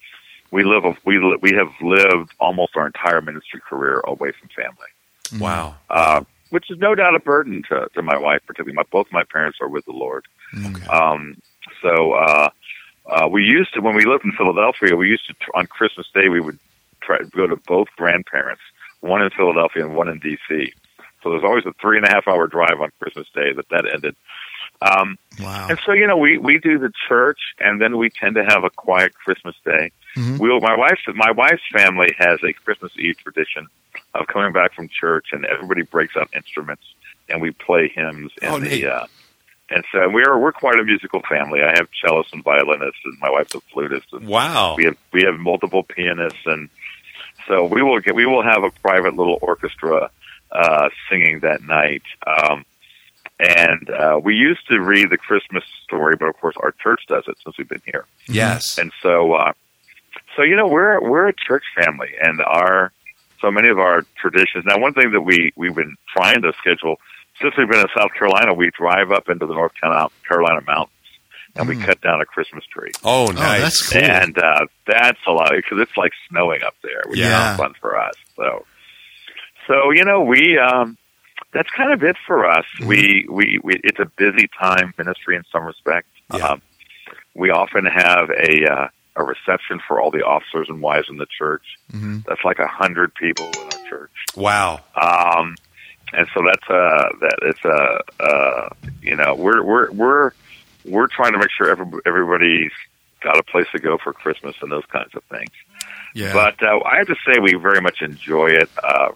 [0.52, 5.40] we live we li- we have lived almost our entire ministry career away from family
[5.40, 5.76] Wow.
[5.90, 8.74] uh, which is no doubt a burden to, to my wife, particularly.
[8.76, 10.26] My, both my parents are with the Lord.
[10.66, 10.86] Okay.
[10.86, 11.36] Um,
[11.80, 12.50] so uh,
[13.06, 16.28] uh, we used to, when we lived in Philadelphia, we used to, on Christmas Day,
[16.28, 16.58] we would
[17.00, 18.60] try to go to both grandparents,
[19.00, 20.74] one in Philadelphia and one in D.C.
[21.22, 23.86] So there's always a three and a half hour drive on Christmas Day that that
[23.90, 24.14] ended.
[24.82, 25.68] Um, Wow.
[25.70, 28.64] and so, you know, we, we do the church and then we tend to have
[28.64, 29.90] a quiet Christmas day.
[30.16, 30.38] Mhm.
[30.38, 33.66] We'll, my wife's, my wife's family has a Christmas Eve tradition
[34.14, 36.82] of coming back from church and everybody breaks out instruments
[37.30, 38.82] and we play hymns in Oh, neat.
[38.82, 39.06] the, uh,
[39.70, 41.62] and so we're, we're quite a musical family.
[41.62, 44.74] I have cellists and violinists and my wife's a flutist and Wow.
[44.76, 46.68] we have, we have multiple pianists and
[47.48, 50.10] so we will get, we will have a private little orchestra,
[50.52, 52.02] uh, singing that night.
[52.26, 52.66] Um,
[53.42, 57.24] and uh, we used to read the Christmas story, but of course our church does
[57.28, 58.06] it since we've been here.
[58.28, 58.78] Yes.
[58.78, 59.52] And so, uh,
[60.36, 62.92] so you know, we're we're a church family, and our
[63.40, 64.64] so many of our traditions.
[64.66, 66.96] Now, one thing that we we've been trying to schedule
[67.40, 70.92] since we've been in South Carolina, we drive up into the North Carolina, Carolina mountains,
[71.56, 71.86] and we Mm.
[71.86, 72.92] cut down a Christmas tree.
[73.02, 73.62] Oh, Oh, nice.
[73.62, 74.02] that's cool.
[74.02, 77.52] And uh, that's a lot because it's like snowing up there, which Yeah.
[77.52, 78.14] is fun for us.
[78.36, 78.64] So,
[79.66, 80.96] so you know, we um,
[81.52, 82.64] that's kind of it for us.
[82.78, 82.88] Mm-hmm.
[82.88, 86.08] We, we we it's a busy time ministry in some respects.
[86.34, 86.48] Yeah.
[86.48, 86.62] Um,
[87.34, 91.26] we often have a uh, a reception for all the officers and wives in the
[91.26, 91.62] church.
[91.90, 94.10] hmm That's like a hundred people in our church.
[94.36, 94.80] Wow.
[95.00, 95.56] Um,
[96.12, 98.68] and so that's uh that it's uh, uh
[99.02, 100.30] you know we're we're we're
[100.84, 102.72] we're trying to make sure every, everybody's
[103.20, 105.52] got a place to go for Christmas and those kinds of things.
[106.14, 106.32] Yeah.
[106.32, 108.68] But uh, I have to say we very much enjoy it.
[108.82, 109.12] Uh,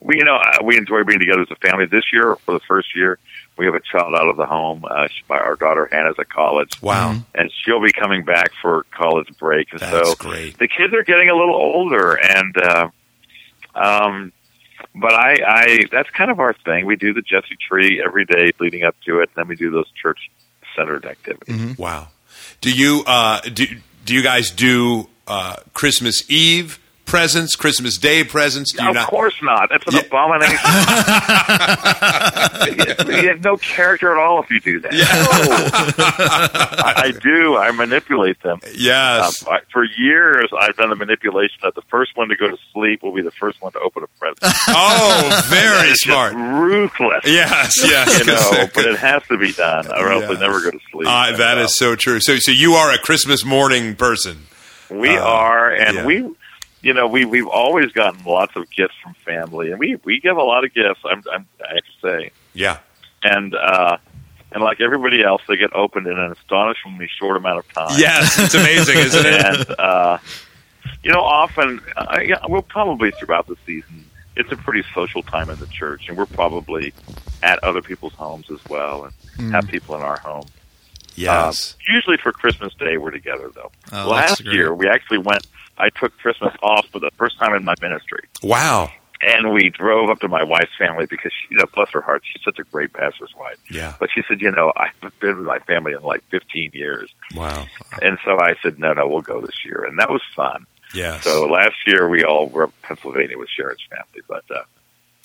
[0.00, 1.86] we you know uh, we enjoy being together as a family.
[1.86, 3.18] This year, for the first year,
[3.56, 4.84] we have a child out of the home.
[4.88, 7.12] Uh, she, my, our daughter Hannah's at college, Wow.
[7.14, 7.24] Mhm.
[7.34, 9.68] and she'll be coming back for college break.
[9.72, 10.58] And That's so great.
[10.58, 12.88] the kids are getting a little older and uh
[13.74, 14.32] um
[14.94, 16.86] but I, I that's kind of our thing.
[16.86, 19.70] We do the Jesse tree every day leading up to it, and then we do
[19.70, 20.30] those church
[20.74, 21.54] centered activities.
[21.54, 21.78] Mhm.
[21.78, 22.08] Wow.
[22.60, 23.66] Do you uh, do
[24.04, 28.72] do you guys do uh, Christmas Eve presents, Christmas Day presents?
[28.72, 29.08] Do you of not?
[29.08, 29.68] course not.
[29.70, 30.00] That's an Yeah.
[30.00, 30.58] abomination.
[33.22, 34.92] you have no character at all if you do that.
[34.92, 34.98] No.
[36.84, 37.56] I, I do.
[37.56, 38.60] I manipulate them.
[38.74, 39.46] Yes.
[39.46, 42.58] Um, I, for years, I've done the manipulation that the first one to go to
[42.72, 44.38] sleep will be the first one to open a present.
[44.68, 46.34] oh, very smart.
[46.34, 47.22] ruthless.
[47.24, 48.18] Yes, yes.
[48.18, 50.38] you know, but it has to be done, or else Yes.
[50.38, 51.06] they never go to sleep.
[51.08, 52.18] Uh, that is so true.
[52.20, 54.46] So, so you are a Christmas morning person.
[54.90, 56.04] we uh, are, and yeah.
[56.06, 56.22] we,
[56.86, 60.36] you know, we we've always gotten lots of gifts from family, and we we give
[60.36, 61.00] a lot of gifts.
[61.04, 62.78] I'm, I'm I have to say, Yeah.
[63.24, 63.96] and uh,
[64.52, 67.98] and like everybody else, they get opened in an astonishingly short amount of time.
[67.98, 69.44] Yes, it's amazing, isn't it?
[69.68, 70.18] and uh,
[71.02, 74.04] you know, often uh, yeah, we'll probably throughout the season.
[74.36, 76.92] It's a pretty social time in the church, and we're probably
[77.42, 80.44] at other people's homes as well, and have people in our home.
[81.16, 81.74] Yes.
[81.74, 83.70] Uh, usually for Christmas Day, we're together though.
[83.92, 85.46] Oh, Last year, we actually went.
[85.78, 88.90] I took Christmas off for the first time in my ministry, wow.
[89.20, 92.22] and we drove up to my wife's family because, she, you know, bless her heart,
[92.32, 93.58] she's such a great pastor's wife.
[93.70, 93.94] Yeah.
[94.00, 97.10] But she said, you know, I haven't been with my family in like 15 years,
[97.34, 97.66] Wow.
[98.00, 100.64] and so I said, no, no, we'll go this year, and that was fun.
[100.94, 101.20] Yeah.
[101.20, 104.62] So last year we all were up in Pennsylvania with Sharon's family, but uh,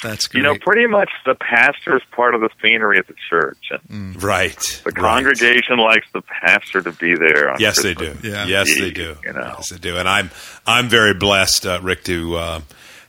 [0.01, 0.39] That's great.
[0.39, 4.21] you know, pretty much the pastor is part of the scenery at the church, and
[4.21, 4.81] right.
[4.83, 4.95] the right.
[4.95, 7.51] congregation likes the pastor to be there.
[7.51, 8.17] On Yes, they do.
[8.23, 8.47] Yeah.
[8.47, 9.15] Yes, they do.
[9.23, 9.55] You know.
[9.57, 9.97] Yes, they do.
[9.97, 10.31] And I'm
[10.65, 12.61] I'm very blessed, uh, Rick, to uh,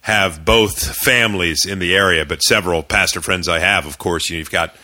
[0.02, 3.86] have both families in the area, but several pastor friends I have.
[3.86, 4.76] Of course, you know, you've got.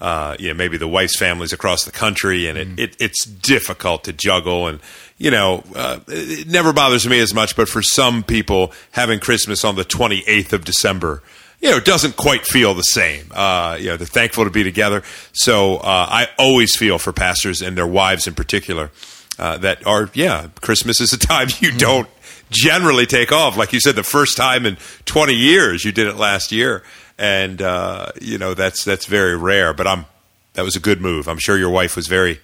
[0.00, 4.04] Uh, you know, maybe the wife's families across the country, and it, it it's difficult
[4.04, 4.66] to juggle.
[4.66, 4.80] And
[5.16, 7.56] you know, uh, it never bothers me as much.
[7.56, 11.22] But for some people, having Christmas on the twenty eighth of December,
[11.64, 13.24] you know, it doesn't quite feel the same.
[13.32, 15.02] Uh, you know, they're thankful to be together.
[15.32, 18.90] So uh, I always feel for pastors and their wives in particular
[19.38, 22.06] uh, that are, yeah, Christmas is a time you don't
[22.50, 23.56] generally take off.
[23.56, 26.82] Like you said, the first time in 20 years, you did it last year.
[27.16, 30.04] And, uh, you know, that's, that's very rare, but I'm,
[30.52, 31.28] that was a good move.
[31.28, 32.40] I'm sure your wife was very,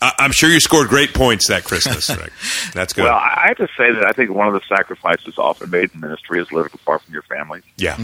[0.00, 2.08] I'm sure you scored great points that Christmas.
[2.10, 2.32] Rick.
[2.74, 3.04] That's good.
[3.04, 6.00] Well, I have to say that I think one of the sacrifices often made in
[6.00, 7.62] ministry is living far from your family.
[7.76, 7.96] yeah.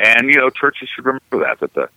[0.00, 1.88] And you know, churches should remember that that the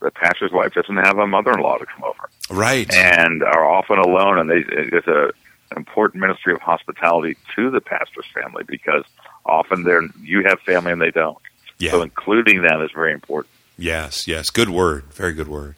[0.00, 2.88] the pastor's wife doesn't have a mother-in-law to come over, Right.
[2.94, 4.38] and are often alone.
[4.38, 5.30] And they, it's a
[5.70, 9.04] an important ministry of hospitality to the pastor's family because
[9.44, 11.36] often they're you have family and they don't.
[11.78, 11.90] Yeah.
[11.92, 13.52] So including them is very important.
[13.76, 14.26] yes.
[14.28, 14.50] Yes.
[14.50, 15.04] Good word.
[15.12, 15.74] Very good word.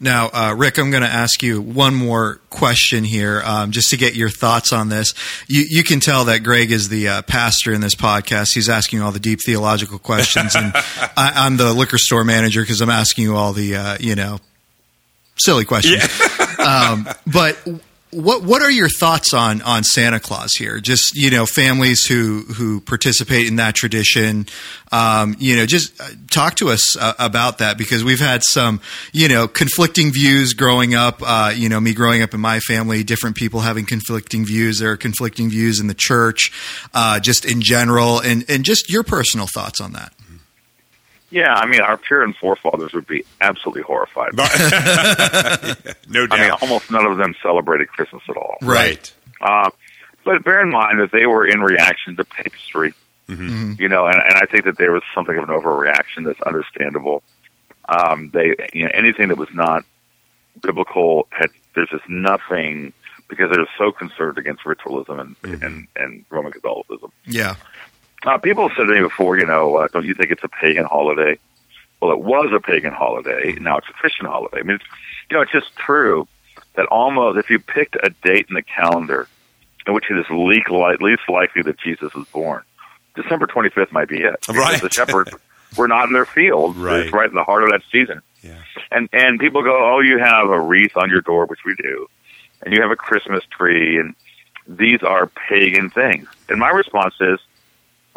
[0.00, 3.96] Now, uh, Rick, I'm going to ask you one more question here, um, just to
[3.96, 5.12] get your thoughts on this.
[5.48, 8.54] You, you can tell that Greg is the uh, pastor in this podcast.
[8.54, 12.80] He's asking all the deep theological questions, and I, I'm the liquor store manager because
[12.80, 14.38] I'm asking you all the, uh, you know,
[15.36, 16.02] silly questions.
[16.58, 17.58] um, but
[18.10, 20.80] what what are your thoughts on on Santa Claus here?
[20.80, 24.46] Just you know, families who who participate in that tradition.
[24.90, 28.80] Um, you know, just uh, talk to us uh, about that because we've had some
[29.12, 31.22] you know conflicting views growing up.
[31.22, 34.78] Uh, you know, me growing up in my family, different people having conflicting views.
[34.78, 36.50] There are conflicting views in the church,
[36.94, 40.12] uh, just in general, and and just your personal thoughts on that.
[41.30, 44.30] Yeah, I mean, our Puritan forefathers would be absolutely horrified.
[44.36, 48.56] no I mean, almost none of them celebrated Christmas at all.
[48.62, 49.12] right.
[49.40, 49.70] Uh,
[50.24, 52.94] but bear in mind that they were in reaction to papistry,
[53.28, 53.74] Mm-hmm.
[53.78, 57.22] you know, and, and I think that there was something of an overreaction that's understandable.
[57.86, 59.84] Um, they, you know, anything that was not
[60.62, 62.94] biblical had there's just nothing
[63.28, 65.62] because they're so concerned against ritualism and Mm-hmm.
[65.64, 67.12] and, and Roman Catholicism.
[67.26, 67.56] Yeah,
[68.24, 70.48] Uh, people have said to me before, you know, uh, don't you think it's a
[70.48, 71.38] pagan holiday?
[72.00, 73.52] Well, it was a pagan holiday.
[73.60, 74.60] Now it's a Christian holiday.
[74.60, 74.84] I mean, it's,
[75.30, 76.26] you know, it's just true
[76.74, 79.28] that almost if you picked a date in the calendar
[79.86, 80.68] in which it is least,
[81.28, 82.62] likely that Jesus was born,
[83.14, 84.36] December 25th might be it.
[84.48, 84.80] Right.
[84.80, 85.32] The shepherds
[85.76, 86.76] were not in their field.
[86.76, 87.00] Right.
[87.00, 88.22] It's right in the heart of that season.
[88.42, 88.62] Yeah.
[88.90, 92.06] And and people go, oh, you have a wreath on your door, which we do,
[92.62, 94.14] and you have a Christmas tree, and
[94.66, 96.28] these are pagan things.
[96.48, 97.40] And my response is,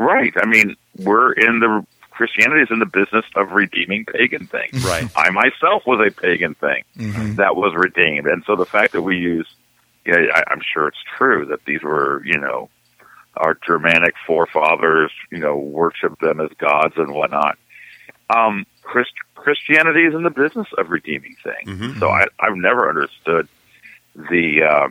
[0.03, 0.33] right.
[0.41, 4.83] I mean, we're in the Christianity is in the business of redeeming pagan things.
[4.85, 5.09] Right.
[5.15, 7.35] I myself was a pagan thing Mhm.
[7.37, 9.47] that was redeemed, and so the fact that we use,
[10.05, 12.69] you know, I, I'm sure it's true that these were, you know,
[13.37, 17.57] our Germanic forefathers, you know, worshipped them as gods and whatnot.
[18.29, 21.79] Um, Christ, Christianity is in the business of redeeming things.
[21.79, 21.99] Mhm.
[21.99, 23.47] So I, I've never understood
[24.15, 24.89] the uh,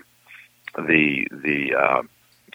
[0.88, 2.02] the the uh,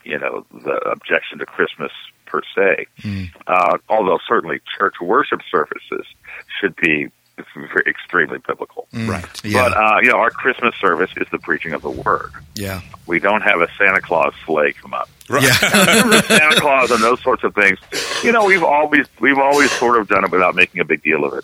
[0.04, 1.92] you know the objection to Christmas
[2.26, 2.86] per se.
[3.02, 3.30] Mm.
[3.48, 6.06] Uh, although certainly church worship services
[6.60, 7.10] should be
[7.86, 8.88] extremely biblical.
[8.94, 9.10] Mm.
[9.10, 9.26] Right.
[9.44, 12.32] Yeah, But uh, you know, our Christmas service is the preaching of the word.
[12.56, 15.10] yeah, We don't have a Santa Claus sleigh come up.
[15.30, 15.44] Right.
[15.44, 15.52] yeah.
[16.22, 17.78] Santa Claus and those sorts of things.
[18.24, 21.26] You know, we've always we've always sort of done it without making a big deal
[21.26, 21.44] of it.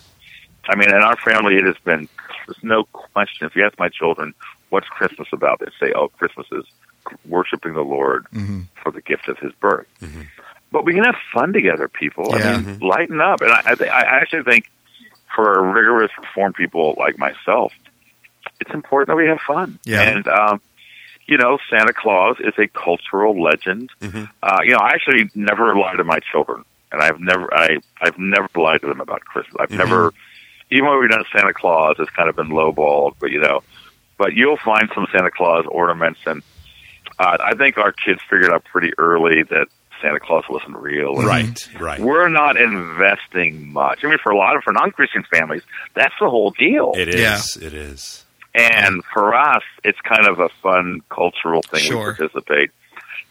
[0.68, 2.08] I mean, in our family, it has been
[2.46, 3.46] there's no question.
[3.46, 4.32] If you ask my children,
[4.70, 6.64] "What's Christmas about?" they say, "Oh, Christmas is
[7.26, 8.66] worshiping the Lord Mhm.
[8.82, 9.86] for the gift of His birth."
[10.72, 12.28] But we can have fun together, people.
[12.30, 12.54] Yeah.
[12.54, 13.42] I mean, lighten up.
[13.42, 14.70] And I, I, th- I actually think
[15.36, 17.72] for rigorous reform people like myself,
[18.58, 19.78] it's important that we have fun.
[19.84, 20.00] Yeah.
[20.02, 20.60] And um,
[21.26, 23.90] you know, Santa Claus is a cultural legend.
[24.00, 24.28] Mhm.
[24.42, 28.18] Uh, you know, I actually never lie to my children, and I've never, I, I've
[28.18, 29.56] never lied to them about Christmas.
[29.60, 30.12] I've never,
[30.70, 33.62] even when we've done Santa Claus, it's kind of been lowballed, but you know,
[34.18, 36.42] but you'll find some Santa Claus ornaments, and
[37.18, 39.68] uh, I think our kids figured out pretty early that
[40.02, 41.16] Santa Claus wasn't real.
[41.18, 41.68] And Right.
[41.80, 42.00] Right.
[42.00, 44.04] We're not investing much.
[44.04, 45.62] I mean, for a lot of for non-Christian families,
[45.94, 46.92] that's the whole deal.
[46.96, 47.56] It is.
[47.60, 47.66] Yeah.
[47.66, 48.24] It is.
[48.54, 51.80] And for us, it's kind of a fun cultural thing.
[51.80, 52.08] Sure.
[52.08, 52.70] We participate,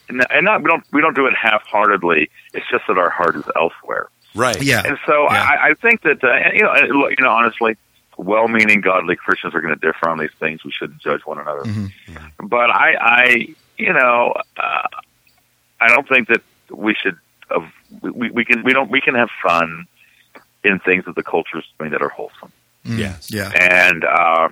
[0.10, 2.30] and, and not we don't we don't do it half-heartedly.
[2.54, 4.08] It's just that our heart is elsewhere.
[4.34, 4.60] Right.
[4.62, 4.82] Yeah.
[4.84, 5.44] And so Yeah.
[5.44, 7.76] I, I think that uh, you know look, you know honestly,
[8.18, 10.64] well-meaning godly Christians are going to differ on these things.
[10.66, 11.64] We shouldn't judge one another.
[11.66, 11.92] Mhm.
[12.42, 14.88] But I, I you know, uh,
[15.80, 16.42] I don't think that
[16.74, 17.18] we should.
[17.50, 17.60] Uh,
[18.02, 19.86] we, we can we don't we can have fun
[20.64, 22.52] in things that the culture's doing that are wholesome.
[22.86, 22.98] Mm.
[23.00, 23.28] Yes.
[23.32, 23.52] Yeah.
[23.54, 24.50] And uh,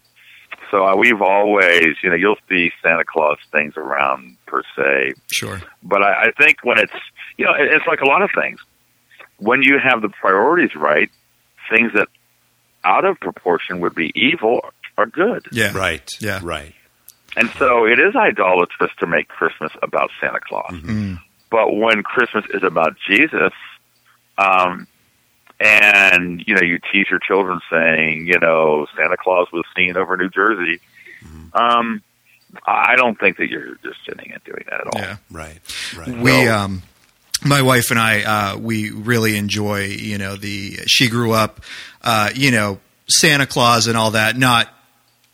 [0.71, 5.61] so uh, we've always, you know, you'll see Santa Claus things around per se, Sure.
[5.83, 6.93] but I, I think when it's,
[7.37, 8.59] you know, it- it's like a lot of things.
[9.37, 11.09] When you have the priorities right,
[11.69, 12.07] things that
[12.83, 14.61] out of proportion would be evil
[14.97, 15.45] are good.
[15.51, 15.71] Yeah.
[15.77, 16.09] Right.
[16.19, 16.39] Yeah.
[16.43, 16.73] Right.
[17.37, 20.71] And so it is idolatrous to make Christmas about Santa Claus.
[20.71, 21.19] Mm.
[21.49, 23.53] But when Christmas is about Jesus,
[24.37, 24.87] um,
[25.59, 30.15] and you know, you tease your children saying, you know, Santa Claus was seen over
[30.15, 30.79] New Jersey.
[31.53, 32.01] Um,
[32.65, 35.01] I don't think that you're just sitting and doing that at all.
[35.01, 35.17] Yeah.
[35.29, 35.59] Right.
[35.97, 36.17] Right.
[36.17, 36.83] We, So- um,
[37.43, 41.61] my wife and I, uh, we really enjoy, you know, the, she grew up,
[42.01, 44.67] uh, you know, Santa Claus and all that, not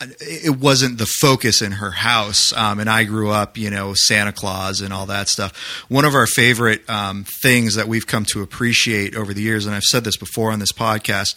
[0.00, 2.52] it wasn't the focus in her house.
[2.52, 5.56] Um, and I grew up, you know, Santa Claus and all that stuff.
[5.88, 9.74] One of our favorite um, things that we've come to appreciate over the years, and
[9.74, 11.34] I've said this before on this podcast,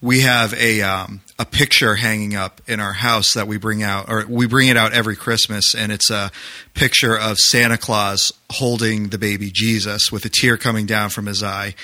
[0.00, 4.08] we have a um, a picture hanging up in our house that we bring out,
[4.08, 6.30] or we bring it out every Christmas, and it's a
[6.74, 11.42] picture of Santa Claus holding the baby Jesus with a tear coming down from his
[11.42, 11.74] eye.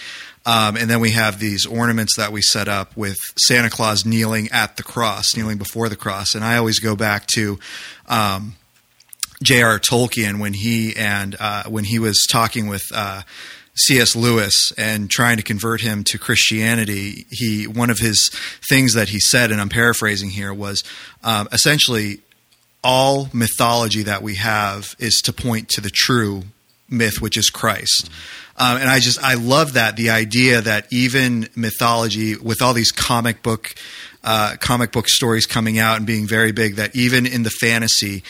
[0.46, 4.48] Um, and then we have these ornaments that we set up with Santa Claus kneeling
[4.52, 6.34] at the cross, kneeling before the cross.
[6.34, 7.58] And I always go back to
[8.08, 8.56] um,
[9.42, 9.78] J.R.
[9.78, 12.84] Tolkien when he and uh, when he was talking with.
[12.94, 13.22] Uh,
[13.76, 14.14] C.S.
[14.14, 18.30] Lewis and trying to convert him to Christianity, he one of his
[18.68, 20.84] things that he said, and I'm paraphrasing here, was
[21.24, 22.20] um, essentially
[22.84, 26.44] all mythology that we have is to point to the true
[26.88, 28.10] myth, which is Christ.
[28.56, 32.92] Um, and I just I love that the idea that even mythology with all these
[32.92, 33.74] comic book
[34.22, 38.22] uh, comic book stories coming out and being very big, that even in the fantasy,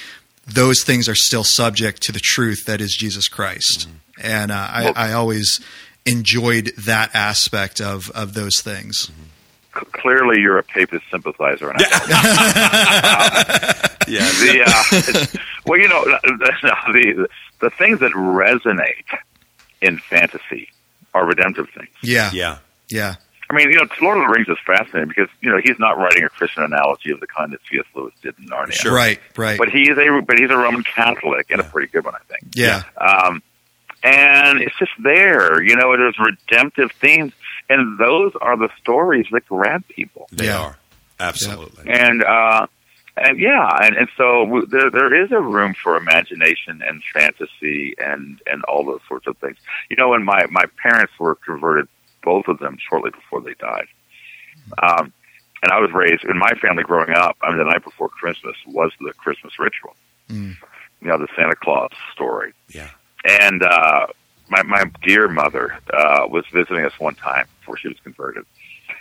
[0.47, 3.89] those things are still subject to the truth that is Jesus Christ.
[3.89, 3.97] Mm-hmm.
[4.23, 5.61] And uh, I, I, always
[6.07, 9.07] enjoyed that aspect of of those things.
[9.07, 9.31] Mm-hmm
[9.75, 11.71] clearly you're a papist sympathizer.
[11.71, 11.89] And yeah.
[14.09, 14.31] yeah.
[14.41, 17.29] The, uh, well, you know, the, the
[17.71, 19.19] things that resonate
[19.81, 20.69] in fantasy
[21.13, 21.95] are redemptive things.
[22.03, 22.31] Yeah.
[22.33, 22.59] Yeah.
[22.89, 23.15] Yeah.
[23.51, 25.99] I mean, you know, Lord of the Rings is fascinating because you know he's not
[25.99, 27.85] writing a Christian analogy of the kind that C.S.
[27.95, 28.73] Lewis did in Narnia.
[28.73, 28.95] Sure.
[28.95, 29.59] Right, right.
[29.59, 31.67] But he's a but he's a Roman Catholic and yeah.
[31.67, 32.55] a pretty good one, I think.
[32.55, 32.83] Yeah.
[32.97, 33.43] Um,
[34.03, 35.97] and it's just there, you know.
[35.97, 37.33] There's redemptive themes,
[37.69, 40.27] and those are the stories that grab people.
[40.33, 40.61] They yeah.
[40.61, 40.79] are
[41.21, 41.91] absolutely.
[41.91, 42.67] And uh,
[43.17, 48.41] and yeah, and, and so there there is a room for imagination and fantasy and
[48.47, 49.57] and all those sorts of things.
[49.89, 51.87] You know, when my my parents were converted,
[52.23, 53.87] both of them shortly before they died.
[54.83, 55.13] Um,
[55.63, 57.37] and I was raised in my family growing up.
[57.43, 59.95] I mean, the night before Christmas was the Christmas ritual.
[60.29, 60.57] Mm.
[61.01, 62.53] You know, the Santa Claus story.
[62.69, 62.91] Yeah.
[63.25, 64.07] And uh,
[64.49, 68.45] my my dear mother uh, was visiting us one time before she was converted,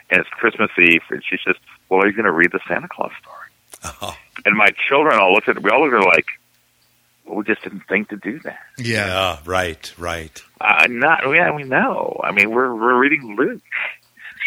[0.10, 1.56] and it's Christmas Eve, and she says,
[1.90, 3.43] "Well, are you going to read the Santa Claus story?"
[3.84, 4.18] Oh.
[4.46, 6.26] And my children all looked at we all looked at like,
[7.24, 8.60] well, we just didn't think to do that.
[8.78, 10.44] Yeah, yeah right, right.
[10.60, 12.20] Uh, not yeah, we know.
[12.22, 13.62] I mean, we're we're reading Luke.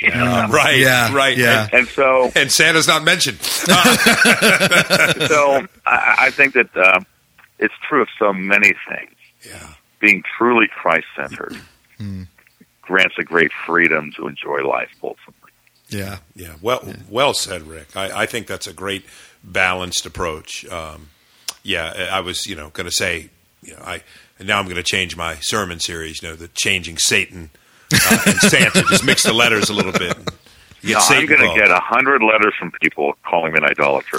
[0.02, 1.36] Yeah, right, yeah, right.
[1.36, 3.40] Yeah, and, and, so and Santa's not mentioned.
[3.40, 3.70] so
[5.86, 7.00] I, I think that uh,
[7.58, 9.14] it's true of so many things.
[9.46, 11.56] Yeah, being truly Christ centered
[11.98, 12.26] mm.
[12.82, 15.35] grants a great freedom to enjoy life fulsomely.
[15.88, 16.54] Yeah, yeah.
[16.60, 16.96] Well, yeah.
[17.08, 17.96] well said, Rick.
[17.96, 19.04] I, I, think that's a great
[19.44, 20.66] balanced approach.
[20.66, 21.10] Um,
[21.62, 23.30] yeah, I was, you know, going to say,
[23.62, 24.02] you know, I
[24.38, 26.22] and now I'm going to change my sermon series.
[26.22, 27.50] You know, the changing Satan
[27.92, 28.82] uh, and Santa.
[28.88, 30.16] Just mix the letters a little bit.
[30.86, 34.18] No, I'm going to get a hundred letters from people calling me an idolater.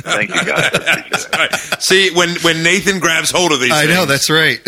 [0.00, 1.28] Thank you guys.
[1.32, 1.54] Right.
[1.80, 4.60] See, when when Nathan grabs hold of these, I things, know that's right.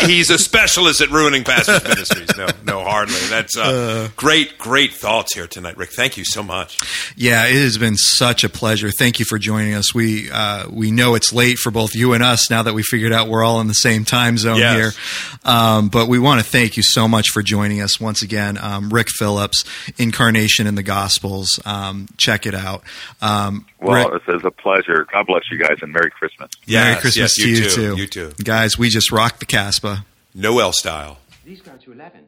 [0.06, 2.36] he's a specialist at ruining pastors' ministries.
[2.36, 3.18] No, no, hardly.
[3.28, 5.90] That's uh, uh, great, great thoughts here tonight, Rick.
[5.90, 6.78] Thank you so much.
[7.16, 8.90] Yeah, it has been such a pleasure.
[8.90, 9.94] Thank you for joining us.
[9.94, 13.12] We uh, we know it's late for both you and us now that we figured
[13.12, 14.76] out we're all in the same time zone yes.
[14.76, 14.92] here.
[15.44, 18.90] Um, but we want to thank you so much for joining us once again, um,
[18.90, 19.64] Rick Phillips,
[19.98, 21.60] Incarnation in the Gospels.
[21.66, 22.82] Um, check it out.
[23.20, 25.06] Um, well, Rick, it's a pleasure.
[25.12, 26.50] God bless you guys, and Merry Christmas.
[26.64, 27.70] Yes, Merry Christmas yes, to you, you too.
[27.70, 27.96] too.
[27.96, 28.78] You too, guys.
[28.78, 30.06] We just rocked the Caspa.
[30.34, 31.18] Noel style.
[31.44, 32.24] Please go to eleven.